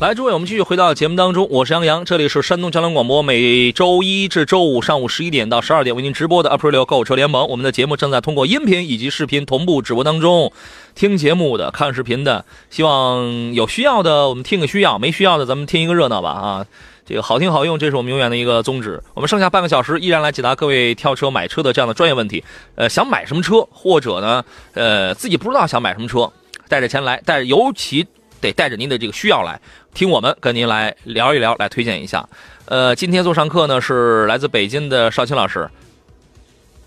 [0.00, 7.48] 来，诸位，我们继续回到节目当中，我是杨洋，这里是山东交通广播，每周一至周五上午十一点到十二点为您直播的 April 购车联盟。
[7.48, 10.52] 我们的节目正在通过音频以及视频同步直播当中，
[10.94, 16.66] 听节目的、看视频的，希望有需要的我们听个需要，没需要的咱们听一个热闹吧啊！
[17.04, 19.02] 这个好听好用，这是我们永远的一个宗旨。
[19.14, 22.44] 我们剩下半个小时依然来解答各位跳车买车的这样的专业问题。
[22.76, 26.30] 呃，想买什么车，或者呢，呃，自己不知道想买什么车，
[26.68, 28.06] 带着钱来，带着尤其。
[28.40, 29.60] 得带着您的这个需要来
[29.94, 32.28] 听我们跟您来聊一聊，来推荐一下。
[32.66, 35.68] 呃，今天做上课呢是来自北京的邵青老师。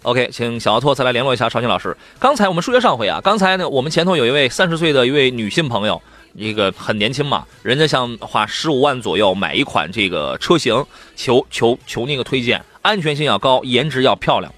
[0.03, 1.95] OK，请小奥拓再来联络一下邵青老师。
[2.19, 6.01] 刚才我们数学上回啊，刚才呢我们前头有一位三十岁的一位女性朋友，
[6.33, 10.83] 一个很年轻嘛，人家想花十五万左右买一款这个车型，
[11.15, 14.51] 求求求那个推荐，安全性要高，颜值要漂亮。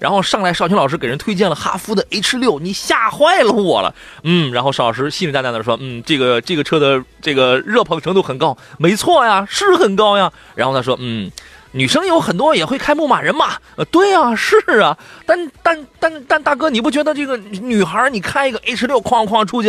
[0.00, 3.94] 然后上来，邵青老师给人推荐了哈弗的 H 六，你吓坏了我了。
[4.24, 10.32] 嗯，然后邵老师信誓旦旦的说，嗯，这个这个车的这个热捧程度很高，没错呀，是很高呀。
[10.54, 11.30] 然后他说，嗯，
[11.72, 19.68] 女生有很多也会开牧马人嘛，呃，对呀，是啊，但但但但大哥，你不觉得这个女孩你开一个 H 六哐哐出去，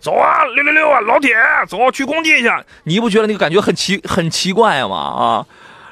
[0.00, 1.34] 走啊，六六六啊，老铁，
[1.66, 2.48] 走去工地去，
[2.84, 4.96] 你不觉得那个感觉很奇很奇怪吗？
[4.96, 5.46] 啊？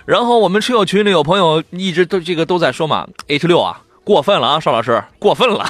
[0.07, 5.67] 然后我们车友群里有朋友一直都这个都在说嘛，H 六啊过分了啊，邵老师过分了，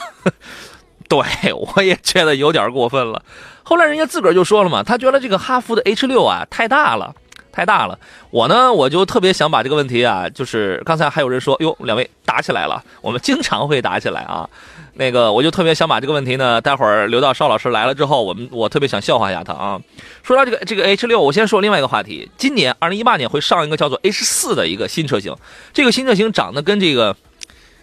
[1.09, 3.23] 对我也觉得有点过分了。
[3.63, 7.15] 后来人家自个儿就说了嘛，他觉得这个哈弗的 H 六啊太大了，
[7.53, 7.99] 太大了。
[8.31, 14.51] 我呢我就特别想把这个问题啊，就是刚才还有人说哟，两位打起来了，我们经常会打起来啊。
[14.97, 19.81] 那个，我就特别想把这个问题呢，待会儿留到邵老师来了之后，我们我特别想笑话一下他啊。
[20.23, 22.31] 说到这个这个 H 六，我先说另外一个话题。
[22.37, 25.35] 今年二零一八年会上一个叫做 H 四的一个新车型，
[25.73, 27.17] 这个新车型长得跟这个，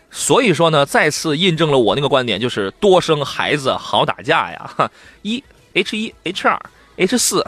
[0.09, 4.91] 所以说呢，再次印证了我那个观点，就是多生孩子好打架呀。
[5.21, 5.43] 一
[5.73, 6.61] H 一 H 二
[6.95, 7.45] H 四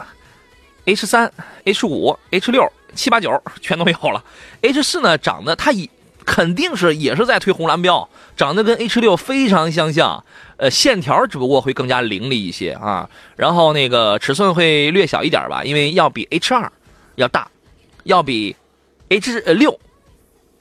[0.84, 1.32] H 三
[1.64, 4.22] H 五 H 六七八九全都有了。
[4.60, 5.88] H 四呢，长得它以
[6.24, 8.08] 肯定是也是在推红蓝标。
[8.36, 10.24] 长得跟 H 六非常相像，
[10.56, 13.08] 呃，线条只不过会更加凌厉一些啊。
[13.36, 16.72] 然后那个尺寸会略小一点吧，因为要比 H 二
[17.14, 17.48] 要大，
[18.02, 18.56] 要比
[19.08, 19.78] H 六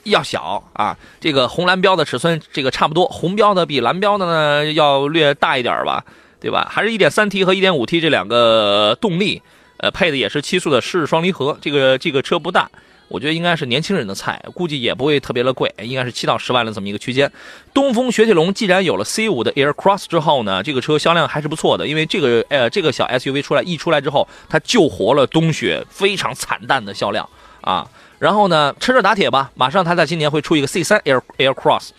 [0.04, 0.95] 要小啊。
[1.19, 6.06] 这个红蓝标的尺寸这个差不多，红标的比蓝标的呢要略大一点吧，
[6.39, 6.67] 对吧？
[6.69, 9.41] 还是一点三 T 和一点五 T 这两个动力，
[9.78, 11.58] 呃，配的也是七速的湿式双离合。
[11.60, 12.69] 这个这个车不大。
[13.13, 17.32] 我觉得应该是年轻人的菜，估计也不会特别的贵，应该是七到十万的这么一个区间。
[17.71, 27.30] 东风雪铁龙既然有了 C 五的 Air Cross 之后呢，这个车销量还是不错的，因为这个呃这个小 SUV 出来一出来之后，它救活了东雪非常惨淡的销量
[27.62, 27.88] 啊。
[28.17, 31.89] 然后呢，趁热打铁吧，马上它在今年会出一个 C 三 Air Air Cross，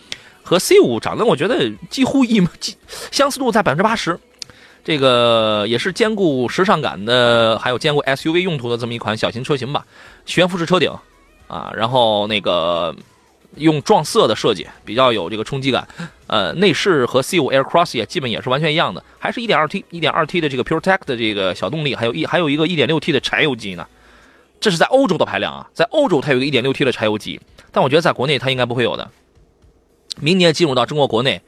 [0.42, 2.76] 和 C 五长得我觉得几乎一几
[3.12, 4.18] 相似度在百分之八十。
[4.84, 9.86] 这个也是兼顾时尚感的，还有兼顾 SUV 用途的这么一款小型车型吧。
[10.26, 10.92] 悬浮式车顶，
[11.48, 12.94] 啊，然后那个
[13.56, 15.88] 用撞色的设计，比较有这个冲击感。
[16.26, 23.86] 呃，内饰和 C5 Air Cross 也基本也是完全一样的，还是一点二 T，一点二 T 的这个 PureTech 的这个小动力，还有一还有一个一点六 T 的柴油机呢。
[24.60, 27.40] 这是在欧洲的排量啊，在欧洲它有一个一点六 T 的柴油机，
[27.72, 29.10] 但我觉得在国内它应该不会有的。
[30.20, 31.40] 明年进入到中国国内。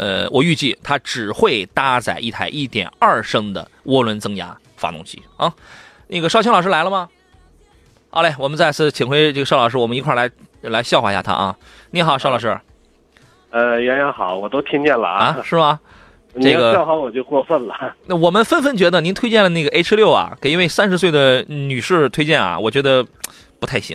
[0.00, 5.52] 呃，我预计它只会搭载一台一点二升的涡轮增压发动机啊。
[6.08, 7.06] 那个邵青老师来了吗？
[8.08, 10.30] 好嘞，我们再次请回这个邵老师，我们一块来
[10.62, 11.54] 来笑话一下他啊。
[11.90, 12.58] 你好，邵老师。
[13.50, 15.78] 呃，杨洋好，我都听见了啊，是吗？
[16.40, 17.94] 这个笑话我就过分了。
[18.06, 23.06] 那我们纷纷觉得您推荐了那个 H 六啊，给一位三十岁的女士推荐啊，我觉得
[23.58, 23.94] 不太行。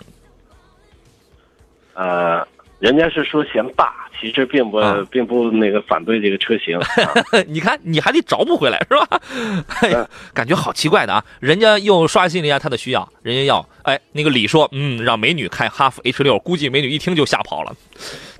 [1.95, 2.47] 呃。
[2.79, 6.79] 人家是说嫌大，其实并不并不那个反对这个车型。
[7.47, 9.21] 你看，你还得找补回来是吧？
[9.81, 11.23] 哎呀，感觉好奇怪的啊！
[11.39, 17.75] 人家又刷新了一下他的需要，人家要哎那个李说，嗯，让美女开哈弗 H 六，估计美女一听就吓跑了。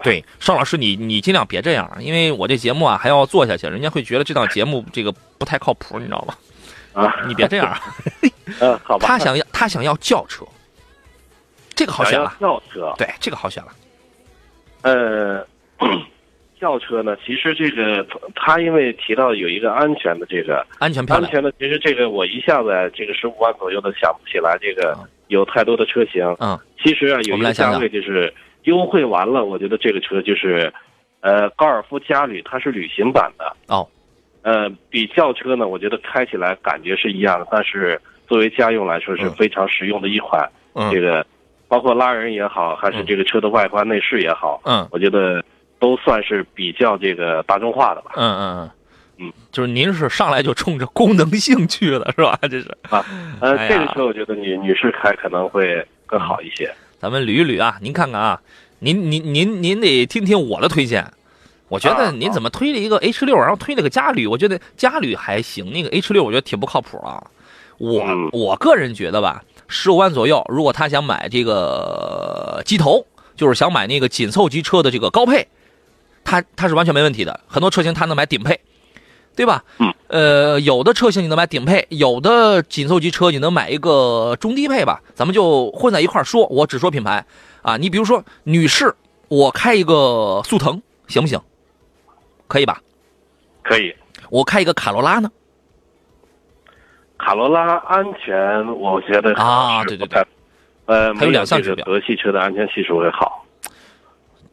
[0.04, 6.36] 对，邵老师，你你尽量别这样，因为我这节目啊还要做下去，人家会觉得这档节目这个不太靠谱，你知道吗？
[6.94, 7.78] 啊，你别这样。
[8.60, 9.08] 嗯，好吧。
[9.08, 10.46] 他想要他想要轿车，
[11.76, 12.34] 这个好选了。
[12.40, 13.72] 轿车，对，这个好选了。
[14.84, 15.46] 呃，
[16.60, 26.24] 轿车呢，其实这个他因为提到有一个安全的这个安全安全的，其实这个我一下子这个十五万左右的想不起来这个有太多的车型。
[26.40, 28.34] 嗯，其实啊，有一个价位就是
[28.64, 30.74] 优惠完了，我觉得这个车就是
[31.20, 33.56] 呃高尔夫嘉旅，它是旅行版的。
[33.68, 33.88] 哦，
[34.42, 40.90] 呃，比轿车呢，我觉得开起来感觉是一样的，但是作为家用来说是非常实用的一款嗯。
[40.92, 41.26] 这个。
[41.68, 45.44] 包括拉人也好，还是这个车的外观内饰也好，嗯，我觉得
[45.80, 48.12] 都算是比较这个大众化的吧。
[48.16, 48.72] 嗯嗯嗯，
[49.28, 52.38] 嗯，就是您是上来就冲着功能性去的，是吧？
[52.50, 53.06] 这是啊，
[53.40, 56.74] 呃，哎这个车我觉得女女士开可能会更好一些。
[57.00, 58.42] 咱们捋一捋啊，您看看啊，
[58.80, 61.06] 您您您您得听听我的推荐。
[61.68, 64.28] 我觉得啊您怎么推了一个 H 六，然后推了个嘉旅？
[64.28, 67.22] 我觉得嘉旅还行，那个 H 六我觉得挺不靠谱啊。
[67.78, 75.48] 我嗯我个人觉得吧，十五万左右，如果他想买这个机头，就是想买那个紧凑级车的这个高配，
[76.26, 77.40] 他他是完全没问题的。
[77.48, 78.60] 很多车型它能买顶配，
[79.36, 79.64] 对吧？
[79.80, 79.94] 嗯。
[80.08, 85.02] 呃，有的车型你能买顶配，有的紧凑级车你能买一个中低配吧。
[85.14, 87.26] 咱们就混在一块儿说，我只说品牌
[87.62, 87.78] 啊。
[87.78, 88.94] 你比如说，女士，
[89.30, 91.40] 我开一个速腾行不行？
[92.48, 92.82] 可以吧？
[93.64, 93.96] 可以，
[94.30, 95.32] 我开一个卡罗拉呢？
[97.18, 100.24] 卡罗拉安全，我觉得啊对对对，
[100.86, 103.45] 呃，它有两项指标德系车的安全系数会好。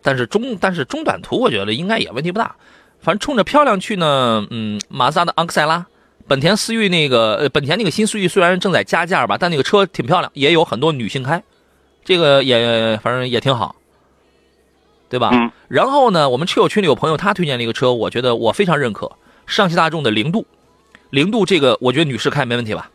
[0.02, 2.56] 但是中但是中短途我觉得应该也问题不大，
[3.00, 5.86] 反正冲着漂亮去呢，嗯，马自达的昂克赛拉，
[6.26, 11.42] 本田思域那个呃本田那个新思域虽然正在加价吧，但那个车挺漂亮，也有很多女性开，
[12.04, 13.76] 这个也反正也挺好，
[15.08, 15.30] 对吧？
[15.32, 19.10] 嗯然后呢，我们车友群里有朋友他推荐了一个车，我觉得我非常认可，
[19.46, 20.46] 上汽大众的零度，
[21.08, 22.90] 零度这个我觉得女士开没问题吧？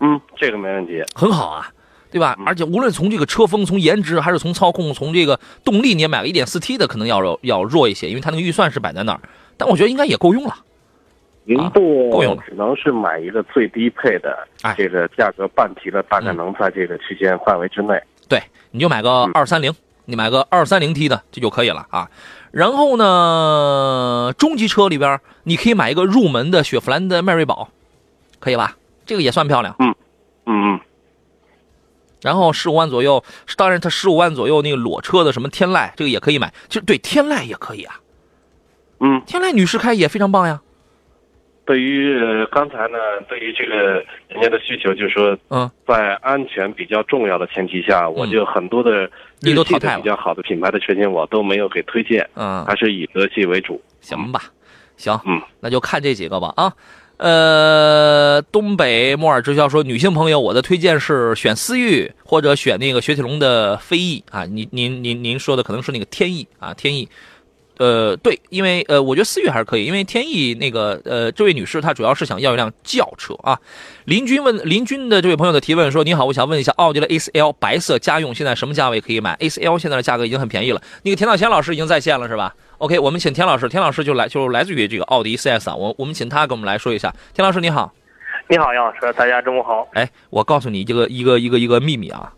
[0.00, 1.02] 嗯，这个没问题。
[1.14, 1.70] 很好啊，
[2.10, 2.34] 对吧？
[2.38, 9.20] 嗯而且无论从这个车风、从颜值，还是从操控、从这个动力，你也买个 1.4T 的，可能要要弱一些，因为它那个预算是摆在那儿。
[9.56, 10.54] 但我觉得应该也够用了。
[11.44, 17.94] 零度够用了只能是买一个最低配的，哎这个价格半提的，大概嗯能在这个区间范围之内。
[18.28, 18.42] 对，
[18.72, 19.72] 你就买个嗯二三零，
[20.06, 22.10] 你买个二三零 T 的这就可以了啊。
[22.50, 27.68] 然后呢，中级车里边你可以买一个入门的雪佛兰的迈锐宝，
[28.40, 28.76] 可以吧？
[29.04, 29.76] 这个也算漂亮。
[29.78, 29.94] 嗯
[30.46, 30.80] 嗯嗯，
[32.26, 33.22] 然后十五万左右，
[33.56, 36.52] 当然它十五万左右那个裸车的什么天籁，这个也可以买。
[36.68, 38.00] 其实对天籁也可以啊，
[38.98, 40.60] 嗯，天籁女士开也非常棒呀。
[41.64, 49.08] 对于呃刚才呢，对于这个人家的需求，就是说，嗯，在安全比较重要的前提下，我就很多的
[49.40, 53.80] 你日系都淘汰了的比较好的品牌的车型，我都没有给推荐，嗯，还是以德系为主。
[54.00, 54.42] 行吧，
[54.96, 56.72] 行，嗯，那就看这几个吧啊。
[57.18, 64.44] 呃，东北莫尔直销说，女性朋友，我的推荐是选思域或者选那个雪铁龙的飞翼啊。
[64.44, 67.08] 您您您您说的可能是那个天翼啊，天翼。
[67.78, 73.58] 呃，对，因为呃，我觉得思域还是可以，因为天翼那个呃，这位女士她主要是想要一辆轿车啊。
[74.04, 80.80] 林军问林军的这位朋友的提问说：“你好，我想问一下，奥迪的 A4L 白色家用现在什么价位可以买？A4L 现在的价格已经很便宜了。
[81.02, 87.12] 那个田道贤老师已经在线了是吧？OK，我们请田老师，田老师就来就来自于这个奥迪 4S 啊，我我们请他给我们来说一下。
[87.34, 87.92] 田老师你好，
[88.48, 89.88] 你好，杨老师，大家中午好。
[89.94, 92.32] 哎，我告诉你一个一个一个一个秘密啊，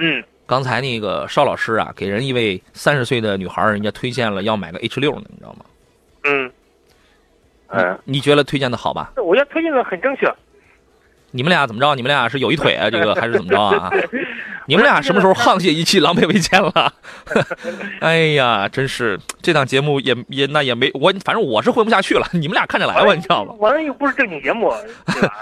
[0.00, 5.64] 嗯，刚才那个邵老师啊，给人一位三十岁的女孩，人家推荐了要买个 H 六呢，你知道吗？
[6.24, 6.52] 嗯，
[7.68, 9.12] 嗯，你觉得推荐的好吧？
[9.16, 10.32] 我觉得推荐的很正确。
[11.30, 11.94] 你们俩怎么着？
[11.94, 12.88] 你们俩是有一腿啊？
[12.92, 13.90] 这个还是怎么着啊？
[14.68, 16.92] 你们俩什么时候沆瀣一气、狼狈为奸了？
[18.00, 22.26] 哎呀，真是这档节目也也那也没我，反正我是混不下去了。
[22.32, 23.54] 你们俩看着来吧，你知道吗？
[23.58, 24.70] 完了又不是正经节目，
[25.06, 25.34] 对吧？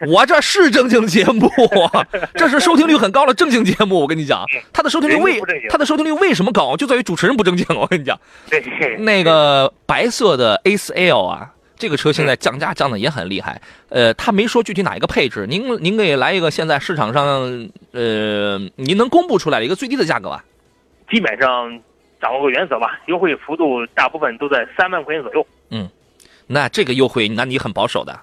[0.08, 1.50] 我这是正经节目，
[2.34, 4.00] 这是收听率很高的正经节目。
[4.00, 7.64] 我跟你讲，它的收听率为它的收听率为什么高，就在于主持人不正经。
[7.76, 8.18] 我跟你讲，
[8.50, 8.62] 对，
[8.98, 13.60] 那个白色的 A4L 啊，这个车现在降价降的也很厉害。
[13.88, 20.44] 呃，他没说具体哪一个配置，您您给来一个现在市场上呃您能公布出来的一个最低的价格吧？
[21.10, 21.80] 基本上
[22.20, 25.46] 掌握个原则吧，优惠幅度大部分都在三万块钱左右。
[25.70, 25.88] 嗯
[26.46, 28.18] 那这个优惠，那你很保守的。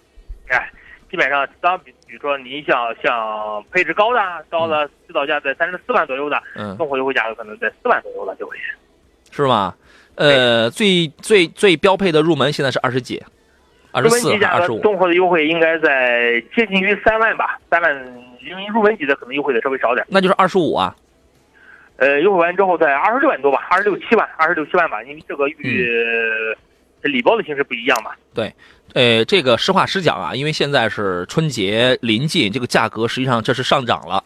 [1.12, 4.19] 哎，基本上当比比如说你想像配置高的，
[4.50, 8.56] 高的指导价在三十四万左右的，嗯，综合优惠价格可能在四万左右了就会。
[9.30, 9.76] 是吗？
[10.15, 13.21] 呃，最最最标配的入门现在是二十几，
[13.91, 14.78] 二十四二十五？
[14.78, 17.93] 格综合的优惠应该在接近于三万吧，三万，
[18.41, 20.06] 因为入门级的可能优惠的稍微少点。
[20.10, 20.95] 那就是二十五啊。
[21.97, 25.88] 呃，优惠完之后在二十六万多吧，二十六七万，二十六七万吧，因为这个与、
[27.04, 28.12] 呃礼包的形式不一样嘛。
[28.93, 34.23] 呃，这个实话实讲啊，因为现在是春节临近，这个价格实际上这是上涨了。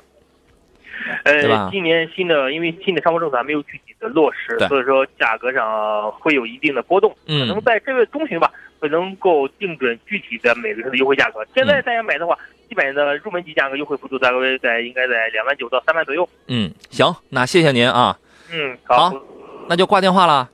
[1.24, 11.46] 呃，今年新的因为新的商务政策还没有具体的落实，所以说价格上会有一定的波动，可嗯能在这月中旬吧，会能够定准具体的每个车的优惠价格。
[11.54, 12.38] 现在大家买的话，
[12.70, 16.28] 基本的入门级价格优惠幅度大概在应该在两万九到三万左右。
[16.48, 18.18] 嗯，行，那谢谢您啊，
[18.52, 19.22] 嗯，好好，
[19.68, 20.50] 那就挂电话了，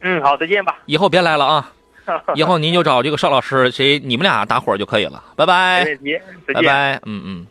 [0.00, 0.78] 嗯，好，再见吧。
[0.86, 1.72] 以后别来了啊，
[2.34, 5.44] 以后您就找这个邵老师，谁你们俩打伙就可以了，拜
[6.00, 7.46] 没拜，拜拜，嗯嗯，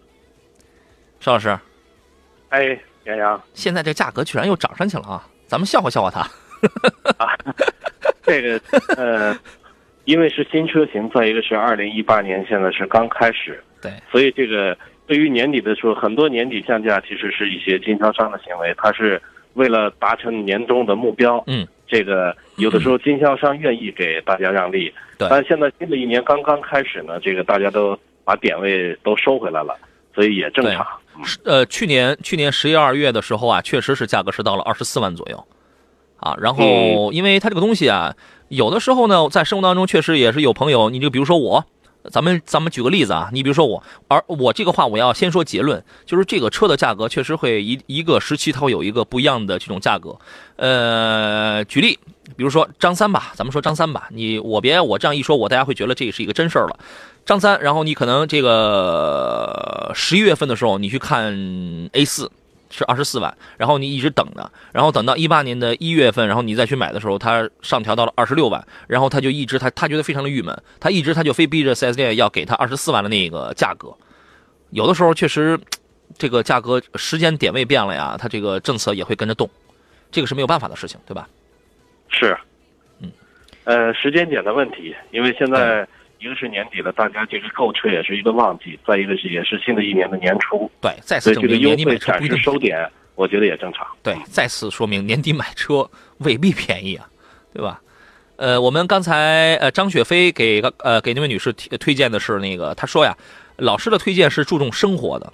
[1.19, 1.57] 邵老师，
[2.49, 6.27] 哎，杨洋，现在这价格居然又涨上去了啊，咱们笑话笑话他，
[8.23, 8.61] 这个
[8.95, 9.37] 呃，
[10.05, 14.77] 因为是新车型，再一个是二零一八年现在是刚开始，对，所以这个
[15.07, 19.21] 对于年底的时候，很多年底降价其实是一些经销商的行为，它是
[19.53, 21.43] 为了达成年终的目标。
[21.47, 25.27] 嗯，这个有的时候经销商愿意给大家让利，对。
[25.29, 29.75] 但现在新的一年刚刚开始呢，这个大家都把点位都收回来了，
[30.15, 30.85] 所以也正常。
[30.85, 35.45] 嗯是呃，去年去年十一二月的时候啊，确实是价格是到了二十四万左右，
[36.17, 38.15] 啊，然后因为它这个东西啊，
[38.47, 41.65] 有的时候呢，在生活当中确实也是有朋友，你就比如说我，
[42.09, 50.17] 咱们咱们举个例子啊，你比如说我，而我这个话我要先说结论，就是这个车的价格确实会一一个时期它会有一个不一样的这种价格，
[50.57, 51.97] 呃，举例，
[52.35, 56.77] 比如说张三吧，咱们说张三吧，你我别我这样一说，我大家会觉得这是一个真事儿了。
[57.25, 62.29] 张三，然后你可能这个十一月份的时候，你去看 A 四
[62.75, 73.95] 是二十四万，然后你一直等着，然后等到一八年的一月份，然后你再去买的时候，它上调到了二十六万，然后他就一直他他觉得非常的郁闷，他一直他就非逼着 4S 店要给他二十四万的那个价格，
[74.71, 75.59] 有的时候确实
[76.17, 79.47] 这个价格时间点位变了呀，他这个政策也会跟着动，
[80.11, 81.29] 这个是没有办法的事情，对吧？
[82.09, 82.35] 是，
[82.99, 83.11] 嗯，
[83.65, 85.87] 呃，时间点的问题，因为现在
[86.23, 93.85] 一个是年底了，大家这个购车也是一个旺季，再一个是也是新的一年的年初，对，再次证明年底买车不一定收点，我觉得也正常。
[94.01, 97.05] 对，再次说明年底买车未必便宜啊，
[97.53, 97.81] 对吧？
[98.37, 103.13] 呃，我们刚才呃张雪飞给呃给那位女士提推荐的是那个，她说呀，
[103.57, 105.33] 老师的推荐是注重生活的，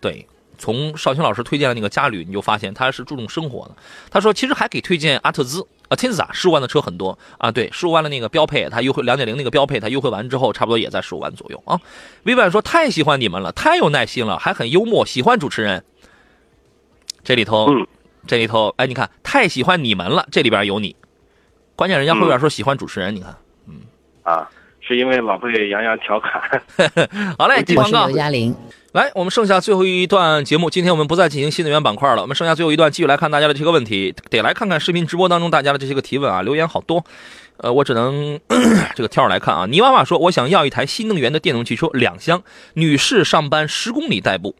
[0.00, 0.24] 对。
[0.60, 3.76] 从绍兴老师推荐的那个嘉旅，你就发现他是注重生活的。
[4.10, 11.80] 他说，其实还给推荐阿特兹啊，Tenza 十五万的车很多啊，对，十五万的那个标配，它优惠两点零那个标配，它优惠完之后，差不多也在十五万左右啊。
[12.24, 15.82] Vivian 说太喜欢你们了，太有耐心了，还很幽默，喜欢主持人。
[17.24, 17.86] 这里头，嗯
[18.26, 20.94] 这里头，哎，你看，太喜欢你们了，这里边有你。
[21.74, 23.34] 关键人家后边说喜欢主持人，你看，
[23.66, 23.74] 嗯
[24.22, 24.48] 啊，
[24.80, 26.62] 是因为老被杨洋调侃。
[27.38, 28.16] 好嘞，进广告我是刘。
[28.18, 28.54] 嘉玲。
[28.92, 37.04] 来，我们剩下最后一段节目，今天我们不再进行新能源板块了，我们剩下最后一段继续来看大家的这个问题，得来看看视频直播当中大家的这些个提问啊，留言好多，
[37.58, 38.40] 呃，我只能
[38.96, 39.66] 这个挑着来看啊。
[39.66, 44.56] 泥娃娃说，我想要一台新能源的电动汽车，两厢，女士上班十公里代步，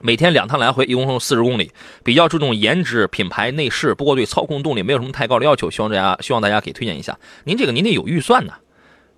[0.00, 1.70] 每天两趟来回，一共四十公里，
[2.02, 7.18] 比较注重颜值、品牌、内饰，不过对操控动力没有什么太高的要求，希望大家希望大家给推荐一下。
[7.44, 8.54] 您这个您得有预算呢，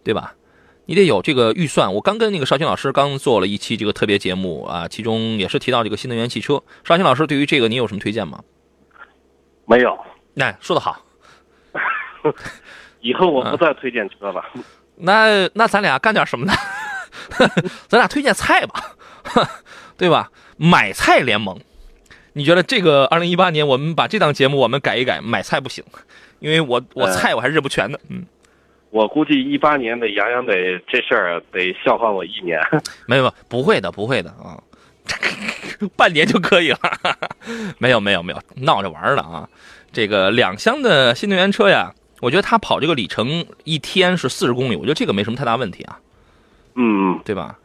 [0.03, 0.34] 对吧？
[0.87, 1.93] 你得有这个预算。
[1.95, 6.62] 我刚跟那个邵青老师刚做了一期这个特别节目啊，其中也是提到这个新能源汽车。
[6.85, 8.41] 邵青老师对于这个你有什么推荐吗？
[9.66, 9.99] 没有，
[10.37, 11.01] 哎，说得好，
[13.01, 14.45] 以后我不再推荐车了。
[14.97, 16.53] 那那咱俩干点什么呢？
[17.89, 18.97] 咱俩推荐菜吧，
[19.97, 20.30] 对吧？
[20.57, 21.59] 买菜联盟，
[22.35, 25.82] 你觉得这个二零一八年我们把这档节目我们改一改，买菜不行，
[26.39, 27.99] 因为我我呃菜我还认不全呢。
[28.09, 28.24] 嗯，
[28.95, 32.61] 我估计一八年的杨洋得这事儿得笑话我一年。
[33.09, 34.55] 没有，不会的，不会的啊，
[35.97, 36.78] 半年就可以了。
[37.78, 39.49] 没有，没有，没有，闹着玩儿的啊。
[39.92, 45.99] 这个两厢的新能源车呀，我觉得它跑这个里程一天是四十公里，我觉得这个没什么太大问题啊，
[46.76, 47.59] 嗯，对吧？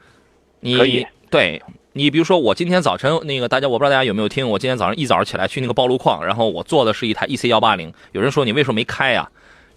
[0.63, 1.61] 可以你对
[1.93, 9.29] 你比如说我今天早晨那个大家我不知道大家有没有听，我今天早上一早上起来去那个暴露矿，然后我坐的是一台 EC 幺八零，有人说你为什么没开呀？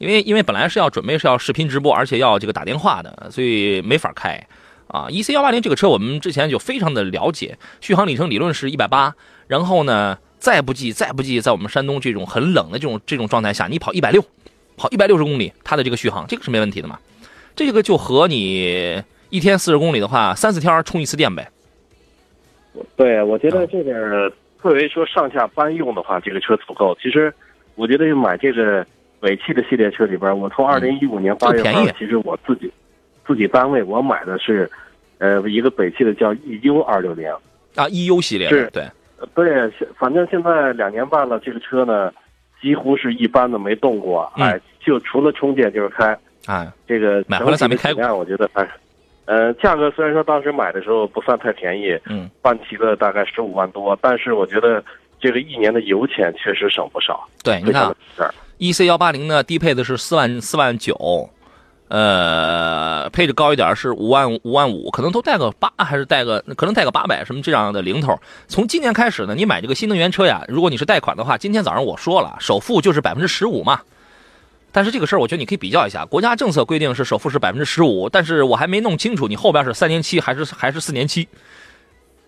[0.02, 4.44] 因为因为本来是要准备是要视频直播，而且要这个打电话的，所以没法开
[4.88, 5.06] 啊。
[5.08, 9.14] EC 幺八零这个车我们之前就非常的了解，续航里程理论是一百八，
[9.46, 14.20] 然后呢再不济再不济，在我们山东这种很冷的这种这种状态下，你跑一百六，
[14.76, 16.98] 跑一百六十公里，它的这个续航这个是没问题的嘛。
[17.54, 19.00] 这个就和你
[19.30, 21.48] 一天四十公里的话，三四天充一次电呗。
[22.96, 26.96] 对，我觉得这个作为说上下班用的话，这个车足够。
[27.00, 27.32] 其实，
[27.76, 28.84] 我觉得买这个
[29.22, 32.70] 尾气的系列车里边，我从二零一五年八月份，其实我自己
[33.26, 34.70] 自己单位我买的是，
[35.18, 37.28] 呃，一个北汽的叫 EU 二六零。
[37.74, 38.84] 啊，EU 系列的是对，
[39.34, 42.12] 对，现反正现在两年半了，这个车呢，
[42.60, 44.46] 几乎是一般的没动过，嗯。
[44.46, 46.16] 哎，就除了充电就是开。
[46.46, 48.68] 哎，这个买回来咱没开过我觉得还，
[49.26, 54.82] 呃，价格虽然说当时买的时候不算太便宜，嗯，办齐了大概十五万多，但是我觉得
[55.20, 57.94] 这个一年的油钱确实省不少，对，你非看
[58.62, 61.28] ，EC 幺八零呢，低配的是四万四万九，
[61.88, 68.16] 呃，配置高一点是五万五万五，可能都带个八，还是带个可能带个八百什么这样的零头。
[68.46, 73.80] 从今年开始呢，你买这个新能源车呀，如果你是贷款的话，今天早上我说了，首付就是百分之十五嘛。
[74.70, 81.28] 但是这个事儿，我觉得你可以比较一下，国家政策规定是首付是百分之十五，但是我还没弄清楚你后边是三年期还是还是四年期。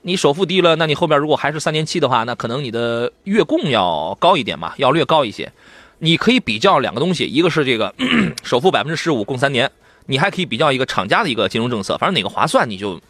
[0.03, 5.51] 你首付低了，那你后边如果还是三年期的话，那可能你的月供要高一点嘛，要略高一些。
[5.99, 7.95] 你可以比较两个东西，一个是这个
[8.43, 9.71] 首付百分之十五共三年，
[10.07, 13.01] 你还可以比较一个厂家的一个金融政策，反正哪个划算你就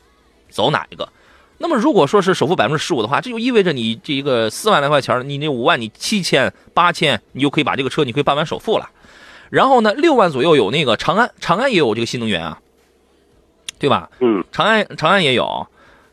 [0.51, 1.09] 走哪一个。
[1.59, 8.91] 那么如果说是首付百分之十五的话，这就意味着你这一个四万来块钱，你那五万你七千八千，你就可以把这个车你可以办完首付了。
[9.51, 12.59] 然后呢，六万左右有那个长安，长安也有这个新能源啊，
[13.79, 14.11] 对吧？
[14.19, 15.67] 嗯，长安长安也有，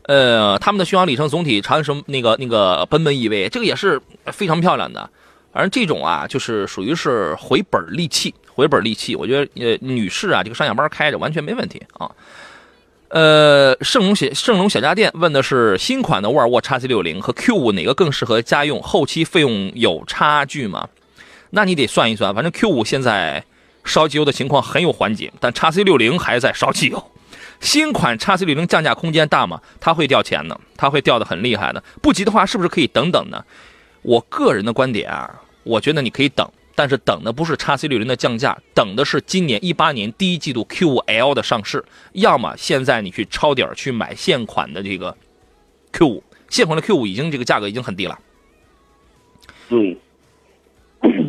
[0.04, 5.10] 呃，他们的续航里程总体长安什么那个那个奔奔 EV，这个也是非常漂亮的。
[5.52, 9.14] 反正这种啊，就是属于是回本利器，回本利器。
[9.14, 12.10] 我觉得呃，女士啊，这个上下班开着完全没问题啊。
[13.08, 18.80] 呃，盛龙小盛龙小家电问的是新款的沃尔沃 x C 六零和 Q 五哪个更适合家用？
[18.80, 20.88] 后期费用有差距吗？
[21.50, 23.44] 那你得算一算，反正 Q 五现在
[23.84, 27.10] 烧机油的情况很有缓解，但 x C 六零还在烧机油。
[27.60, 29.60] 新款 x C 六零降价空间大吗？
[29.78, 31.84] 它会掉钱的，它会掉的很厉害的。
[32.00, 33.44] 不急的话，是不是可以等等呢？
[34.02, 36.48] 我个人的观点啊，我觉得你可以等。
[36.74, 41.84] 但是等的不是叉 C 六零的降价，等的是今年一八年第一季度 Q 五 L 的上市。
[42.12, 45.14] 要么现在你去抄底儿去买现款的这个
[45.92, 48.18] Q 五，现款的 Q 五已经这个价格已经很低了。
[49.68, 49.96] 嗯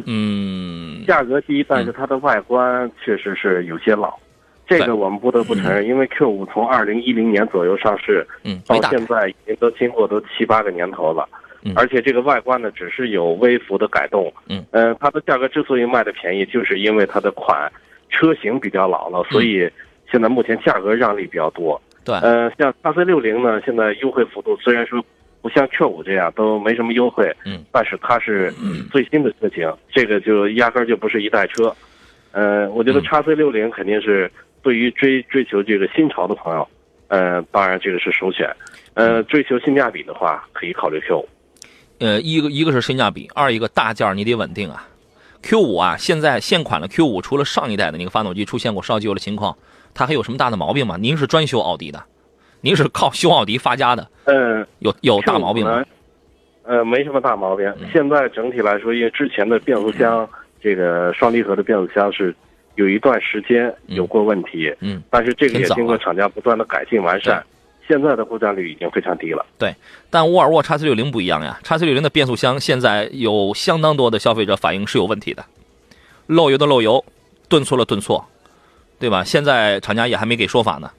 [0.05, 4.17] 嗯， 价格低，但是它的外观确实是有些老，
[4.65, 11.27] 这个我们不得不承认，因为 Q 五从二零一零年左右上市，嗯，到现在已经都经过都七八个年头了。
[11.75, 14.31] 而且这个外观呢，只是有微幅的改动。
[14.49, 17.71] 嗯，呃，它的价格之所以卖的便宜，就是因为它的款
[18.09, 19.69] 车型比较老了，所以
[20.11, 21.81] 现在目前价格让利比较多。
[22.05, 25.03] 对，呃，像叉 C 六零呢，现在优惠幅度虽然说
[25.41, 28.53] 不像 Q 五这样都没什么优惠，嗯，但是它是
[28.91, 31.73] 最新的车型，这个就压根儿就不是一代车。
[32.33, 34.29] 呃，我觉得叉 C 六零肯定是
[34.61, 36.67] 对于追追求这个新潮的朋友，
[37.07, 38.49] 呃，当然这个是首选。
[38.95, 41.29] 呃，追求性价比的话，可以考虑 Q 五。
[42.03, 44.85] 呃，一个一个是性价比，二一个大件你得稳定啊。
[45.41, 49.57] Q 五啊，现在现款的 Q 五除了上一代的那个发动机出现过烧机油的情况，
[49.93, 50.97] 它还有什么大的毛病吗？
[50.99, 52.03] 您是专修奥迪的，
[52.59, 55.81] 您是靠修奥迪发家的，嗯，有有大毛病吗？
[56.63, 57.73] 呃，没什么大毛病。
[57.93, 60.27] 现在整体来说，因为之前的变速箱
[60.61, 62.35] 这个双离合的变速箱是
[62.75, 67.41] 有一段时间有过问题，嗯，但是这个也经过厂家不断的改进完善。
[67.87, 69.45] 现在的故障率已经非常低了。
[69.57, 69.75] 对，
[70.09, 75.45] 但沃尔沃 x C 六零不一样呀，x C 六零的变速箱现在有相当多的消费者反映是有问题的，
[76.27, 77.03] 漏油的漏油，
[77.49, 78.25] 顿挫了顿挫，
[78.99, 79.23] 对吧？
[79.23, 80.89] 现在厂家也还没给说法呢。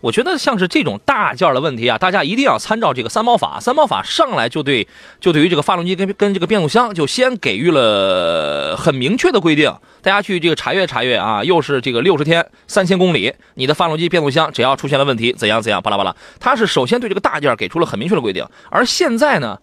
[0.00, 3.58] 我觉得像是这种大件的问题啊，大家一定要参照这个三包法。
[3.60, 4.86] 三包法上来就对，
[5.20, 9.74] 就对于这个发动机跟跟这个变速箱，就先给予了很明确的规定。
[10.02, 16.16] 大家去这个查阅查阅啊，又是这个六十天三千公里，你的发动机变速箱只要出现了问题，怎样怎样，巴拉巴拉。
[16.38, 19.58] 它是首先对这个大件给出了很明确的规定，而现在呢。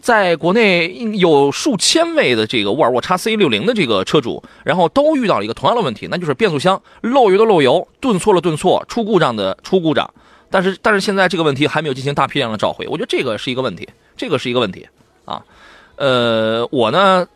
[0.00, 10.12] 在国内有数千位的这个沃尔沃 x C 六零的这个车主，然后都遇到了一个同样的问题，那就是变速箱漏油的漏油，顿挫了顿挫，出故障的出故障。
[10.50, 14.88] 但是但是现在这个问题还没有进行大批量的召回，我觉得这个是一个问题，这个是一个问题
[15.26, 15.44] 啊。
[15.96, 17.28] 呃，我呢，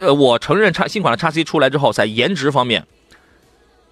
[0.00, 2.84] 呃，我承认叉新款的 x C 出来之后，在颜值方面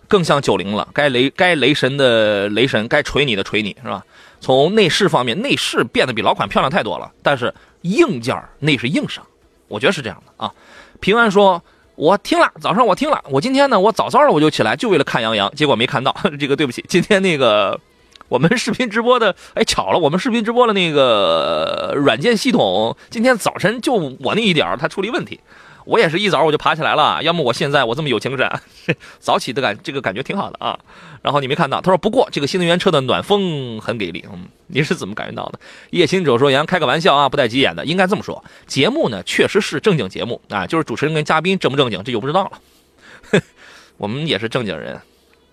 [0.08, 4.04] 更像九零了，该雷该雷神的雷神，该锤你的锤你是吧？
[4.40, 7.54] 从内饰方面，内饰变得比老款漂亮太多了，但是。
[7.82, 9.24] 硬件那是硬伤，
[9.68, 10.52] 我觉得是这样的啊。
[11.00, 11.62] 平安说
[11.96, 16.14] ：“我听了，早上我听了，我今天呢，我早早的我就起来，就为了看杨洋，结果没看到。
[16.38, 17.80] 这个对不起，今天那个
[18.28, 25.40] 我们视频直播的，哎，巧了，我们视频直播的那个软件系统今天早晨就我那一点它出了问题。”
[25.84, 28.50] 我也是一早我就爬起来了，要么我现在我这么有精神，
[29.18, 30.78] 早起的感这个感觉挺好的啊。
[31.22, 35.60] 然后你没看到，他说不过这个新能源车的暖风很给力，嗯，你是怎么感觉到的？
[35.90, 38.42] 夜行者说杨开个玩笑啊，不带急眼的，应该这么说。
[38.66, 43.40] 节目呢确实是正经节目啊，就是主持人跟嘉宾正不正经这就不知道了。
[43.98, 44.98] 我们也是正经人，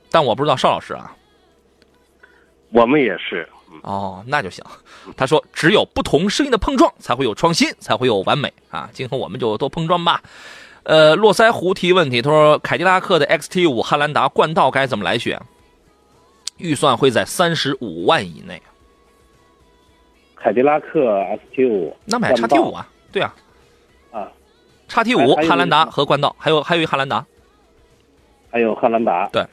[0.09, 1.13] 但我不知道邵老师啊，
[2.71, 3.47] 我们也是。
[3.81, 4.63] 哦，那就行。
[5.15, 8.89] 他说：“只有不同声音的碰撞，才会有创新，才会有完美啊！
[8.91, 10.21] 今后我们就多碰撞吧。”
[10.83, 15.41] 呃，络腮胡提问题，他说：“凯迪拉克的 XT 五、汉兰达、冠道该怎么来选？
[16.57, 18.61] 预算会在三十五万以内。”
[20.35, 21.01] 凯迪拉克
[21.53, 22.87] XT 五，那买叉 T 五啊？
[23.11, 23.35] 对啊，
[24.11, 24.31] 啊，
[24.87, 27.25] 叉 T 五、汉兰达和冠道，还有还有一汉兰达，
[28.49, 29.45] 还有汉兰达，对。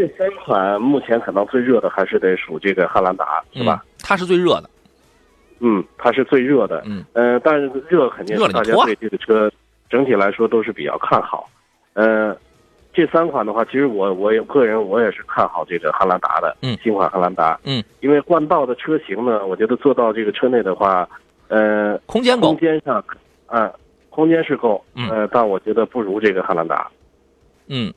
[0.00, 3.84] 这三款目前可能最热的还是得数这个汉兰达，是吧？
[4.02, 4.70] 它是最热的。
[5.58, 6.82] 嗯，它是最热的。
[6.86, 9.52] 嗯，呃，但是热肯定是大家对这个车
[9.90, 11.50] 整体来说都是比较看好。
[11.92, 12.34] 呃，
[12.94, 16.56] 这三款的话，其实我我也个人我也是看好这个汉兰达的。
[16.62, 17.60] 嗯，新款汉兰达。
[17.64, 21.06] 嗯，因为冠道的车型呢，我觉得坐到这个车内的话，
[21.48, 23.04] 呃，空间空间上，
[23.46, 23.70] 啊。
[24.08, 26.90] 空间是够，嗯呃，但我觉得不如这个汉兰达。
[27.68, 27.94] 嗯，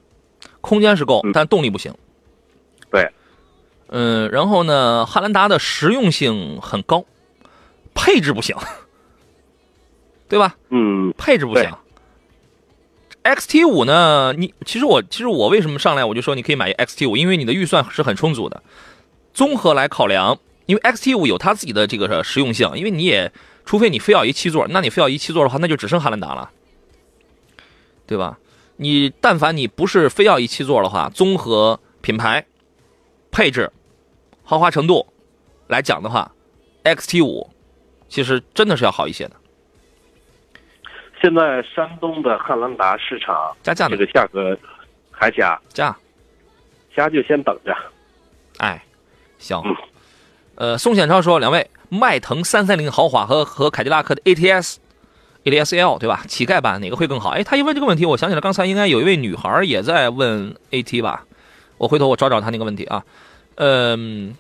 [0.64, 1.94] 空间是够，嗯但动力不行。
[2.90, 3.12] 对，
[3.90, 7.04] 嗯，然后呢，汉兰达的实用性很高，
[7.94, 8.56] 配置不行，
[10.30, 10.56] 对吧？
[10.70, 11.70] 嗯配置不行。
[13.24, 14.34] XT 五呢？
[14.38, 18.64] 你其实我其实我为什么上来我就说你可以买 XT 五，因为你的预算是很充足的。
[19.34, 23.32] 综合来考量，因为 XT 五有它自己的这个实用性，因为你也
[23.66, 26.52] 除非你非要一七座，那你非要一七座的话，那就只剩汉兰达了，
[28.06, 28.38] 对吧？
[28.76, 32.46] 你但凡你不是非要一七座的话，综合品牌、
[33.32, 33.72] 配置、
[34.44, 35.06] 豪华程度
[35.68, 36.32] 来讲的话
[36.84, 37.50] ，XT 五
[38.10, 39.36] 其实真的是要好一些的。
[41.22, 43.96] 现在山东的汉兰达市场加价这？
[43.96, 44.58] 个价格
[45.10, 45.96] 还加，加。
[46.96, 47.76] 加就先等着。
[48.58, 48.84] 哎，
[49.38, 49.76] 行嗯。
[50.56, 54.78] 呃，宋显超说，两位迈腾三三零豪华和和凯迪拉克的 ATS。
[55.46, 56.24] ATS L 对吧？
[56.28, 57.30] 乞丐版哪个会更好？
[57.32, 61.26] 哎，他一问这个问题，我想起来刚才应该有一位女孩也在问 AT 吧？
[61.78, 63.04] 我回头我找找他那个问题啊。
[63.56, 64.36] 嗯，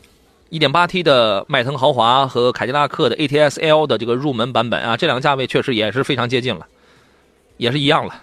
[0.49, 6.65] 一点八 T 的迈腾豪华和凯迪拉克的 ATS L 的这个入门版本啊，这两个价位确实也是非常接近了，
[7.57, 8.15] 也是一样了。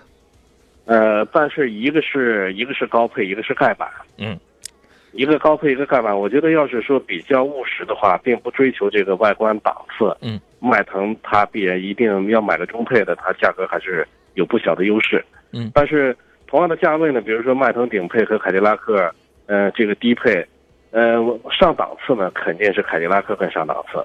[0.86, 3.88] 呃，但是一个是一个是高配，一个是丐版。
[4.16, 4.38] 嗯，
[5.12, 6.16] 一个高配，一个盖板。
[6.16, 10.16] 我觉得要是说比较务实的话，并不追求这个外观档次。
[10.20, 15.24] 嗯，迈腾它必然一定要买个中配的，它价格还是有不小的优势。
[15.52, 19.12] 嗯但是同样的价位呢，比如说迈腾顶配和凯迪拉克，
[19.46, 20.46] 呃，这个低配，
[20.90, 21.16] 呃，
[21.50, 24.04] 上档次呢肯定是凯迪拉克更上档次。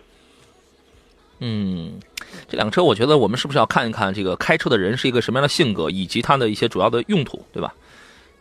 [1.39, 1.99] 嗯，
[2.47, 7.74] 这辆车我觉得我们是不是要看一看这个开车的人是一个什么样的性格，以及它的一些主要的用途，对吧？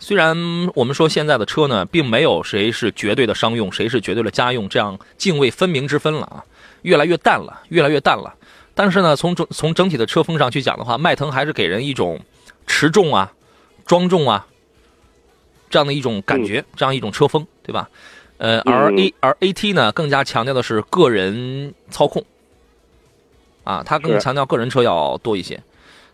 [0.05, 0.37] 虽然
[0.75, 6.45] 我们说现在的车呢，并没有谁是绝对的商用，谁是绝对的家用这样泾渭分明之分了啊，
[6.83, 8.35] 越来越淡了，越来越淡了。
[8.75, 12.21] 但是呢，从整从整体的车风上去讲的话，迈腾还是给人一种
[12.67, 13.33] 持重啊、
[13.87, 14.47] 庄重啊
[15.71, 17.89] 这样的一种感觉，这样一种车风，对吧？
[18.37, 22.23] 呃，而嗯 A 而 AT 呢，更加强调的是个人操控，
[23.65, 25.63] 啊，它更强调个人车要多一些。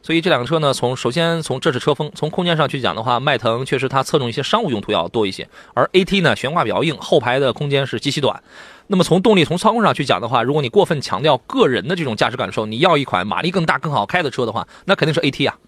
[0.03, 8.43] 所以这两个车呢，从首先从这是车风，从空间上去讲的话，迈腾确实它侧重一些商务用途要多一些，而 AT 呢悬挂比较硬，后排的空间是极其短。
[8.87, 15.59] 那么从动力、从操控上去讲的话，如果你过分强调个人的这种驾驶感受，你要一款马力更大、更好开的车的话，那肯定是 AT 啊，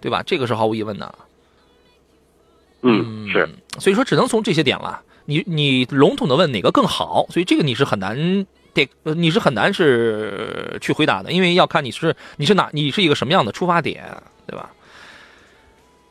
[0.00, 0.22] 对吧？
[0.24, 1.14] 这个是毫无疑问的。
[2.82, 3.48] 嗯，是。
[3.78, 5.02] 所以说只能从这些点了。
[5.26, 14.04] 你你笼统的问哪个更好，所以这个你是很难得，你是很难是去回答的，因为要看你是你是哪你是一个什么样的出发点，
[14.46, 14.70] 对吧？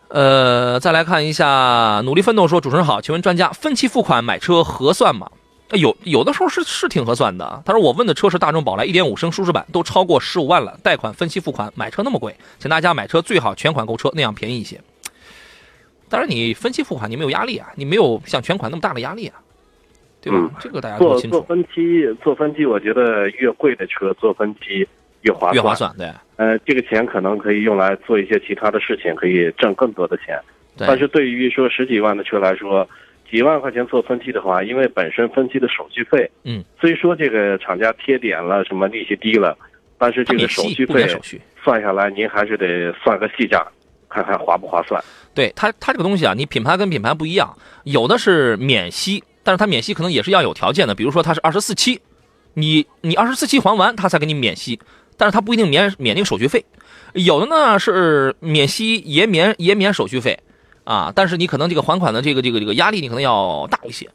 [0.09, 5.29] 呃，再来看一下，努力奋斗说：“主持人好，请问专家，分期付款买车合算吗？
[5.73, 7.61] 有有的时候是是挺合算的。
[7.63, 14.81] 他说我问的车是大众宝来1.5升舒适版，都超过十五万了，贷款分期付款买车那么贵，请大家买车最好全款购车，那样便宜一些。
[16.09, 19.35] 当然，你分期付款你没有压力啊，你没有像全款那么大的压力啊，
[20.21, 20.37] 对吧？
[20.39, 24.87] 嗯这个大家都做做，分期，做分期，我觉得越贵的车做分期
[25.21, 25.55] 越划算。
[25.55, 25.75] 越划。
[25.75, 30.39] 算，对呃，这个钱可能可以用来做一些其他的事情，可以挣更多的钱。
[30.77, 32.87] 但是对于说十几万的车来说，
[33.29, 39.57] 几万块钱做分期的话，因为本身分期的手续费，嗯，虽说这个厂家贴点了，什么利息低了，
[39.97, 41.07] 但是这个手续费。
[41.61, 43.61] 算下来，您还是得算个细账，
[44.07, 45.03] 看看划不划算。
[45.33, 47.53] 对它，它这个东西啊，你品牌跟品牌不一样，
[47.83, 52.01] 有的是免息，但是它免息可能也是要有条件的，比如说它是二十四期，
[52.53, 54.79] 你你二十四期还完，它才给你免息，
[55.17, 56.63] 但是它不一定免免那个手续费，
[57.13, 60.39] 有的呢是免息也免也免手续费
[60.83, 64.07] 啊，但是你可能这个还款的这个这个这个压力你可能要大一些。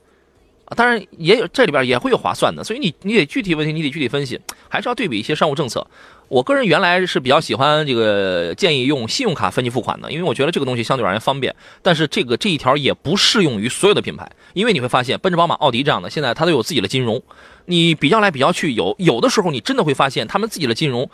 [0.77, 5.85] 当然也有这里边也会有划算的，所以你你得具体问题你得具体分析，还是要对比一些商务政策。
[6.29, 11.55] 我个人原来是比较喜欢这个建议用信用卡分期付款的，因为我觉得这个东西相对而言方便。
[11.83, 17.23] 但是这个这一条也不适用于所有的品牌，因为你会发现奔驰、宝马、奥迪这样的现在它都有自己的金融，
[17.67, 21.09] 你比较来比较去，有有的时候你真的会发现他们自己的金融，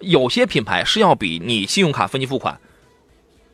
[0.00, 2.60] 有些品牌是要比你信用卡分期付款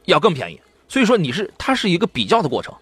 [0.07, 0.61] 要更便宜。
[0.89, 2.75] 所以说你是它是一个比较的过程。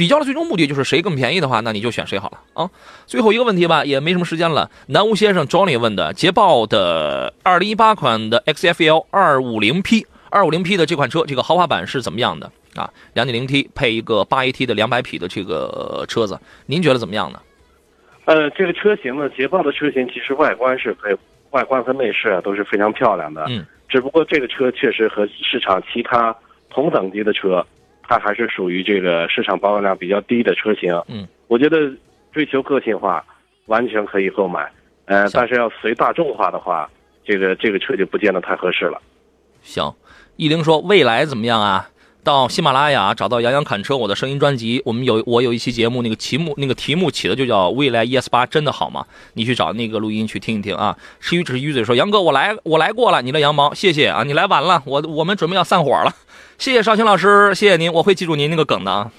[0.00, 2.70] 比较的最终目的就是谁更便宜的话，那你就选谁好了啊。
[3.04, 4.70] 最后一个问题吧，也没什么时间了。
[4.86, 17.38] 南吴先生 Johnny 问的，捷豹的2018款的 XFL 250P 250P 的这款车，这个豪华版是怎么样的啊？2.0T 配一个 8AT 的200匹的这个车子，您觉得怎么样呢？
[18.24, 21.14] 呃，这个车型呢，捷豹的车型其实外观是非
[21.50, 23.44] 外观和内饰啊都是非常漂亮的。
[23.50, 23.66] 嗯。
[23.90, 26.34] 只不过这个车确实和市场其他
[26.70, 27.62] 同等级的车，
[28.10, 31.00] 它还是属于这个市场保有量比较低的车型。
[31.06, 31.28] 嗯。
[31.46, 31.78] 我觉得
[32.32, 33.24] 追求个性化，
[33.66, 34.68] 完全可以购买。
[35.04, 36.90] 呃，但是要随大众化的话，
[37.24, 39.00] 这个这个车就不见得太合适了。
[39.62, 39.94] 行，
[40.34, 41.88] 易玲说未来怎么样啊？
[42.22, 49.06] 到喜马拉雅找到杨洋侃车我的声音专辑，我们有我有一期节目，那个题目那个题目起的就叫未来 ES 八真的好吗？
[49.34, 50.98] 你去找那个录音去听一听啊。
[51.20, 56.12] 吃鱼只是鱼嘴说杨哥我来我来过了，你的羊毛谢谢啊，你来晚了，我我们准备要散伙了，
[56.60, 59.10] 谢谢绍兴老师，谢谢您，我会记住您那个梗的啊。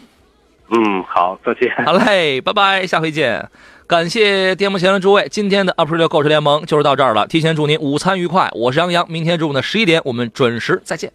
[0.70, 1.74] 嗯，好，再见。
[1.84, 3.50] 好嘞，拜拜，下回见。
[3.88, 7.26] 感谢电幕前的诸位，今天的 UP 六购车联盟就是到这儿了。
[7.26, 11.12] 提前祝您午餐愉快，我是杨洋，明天中午的十一点我们准时再见。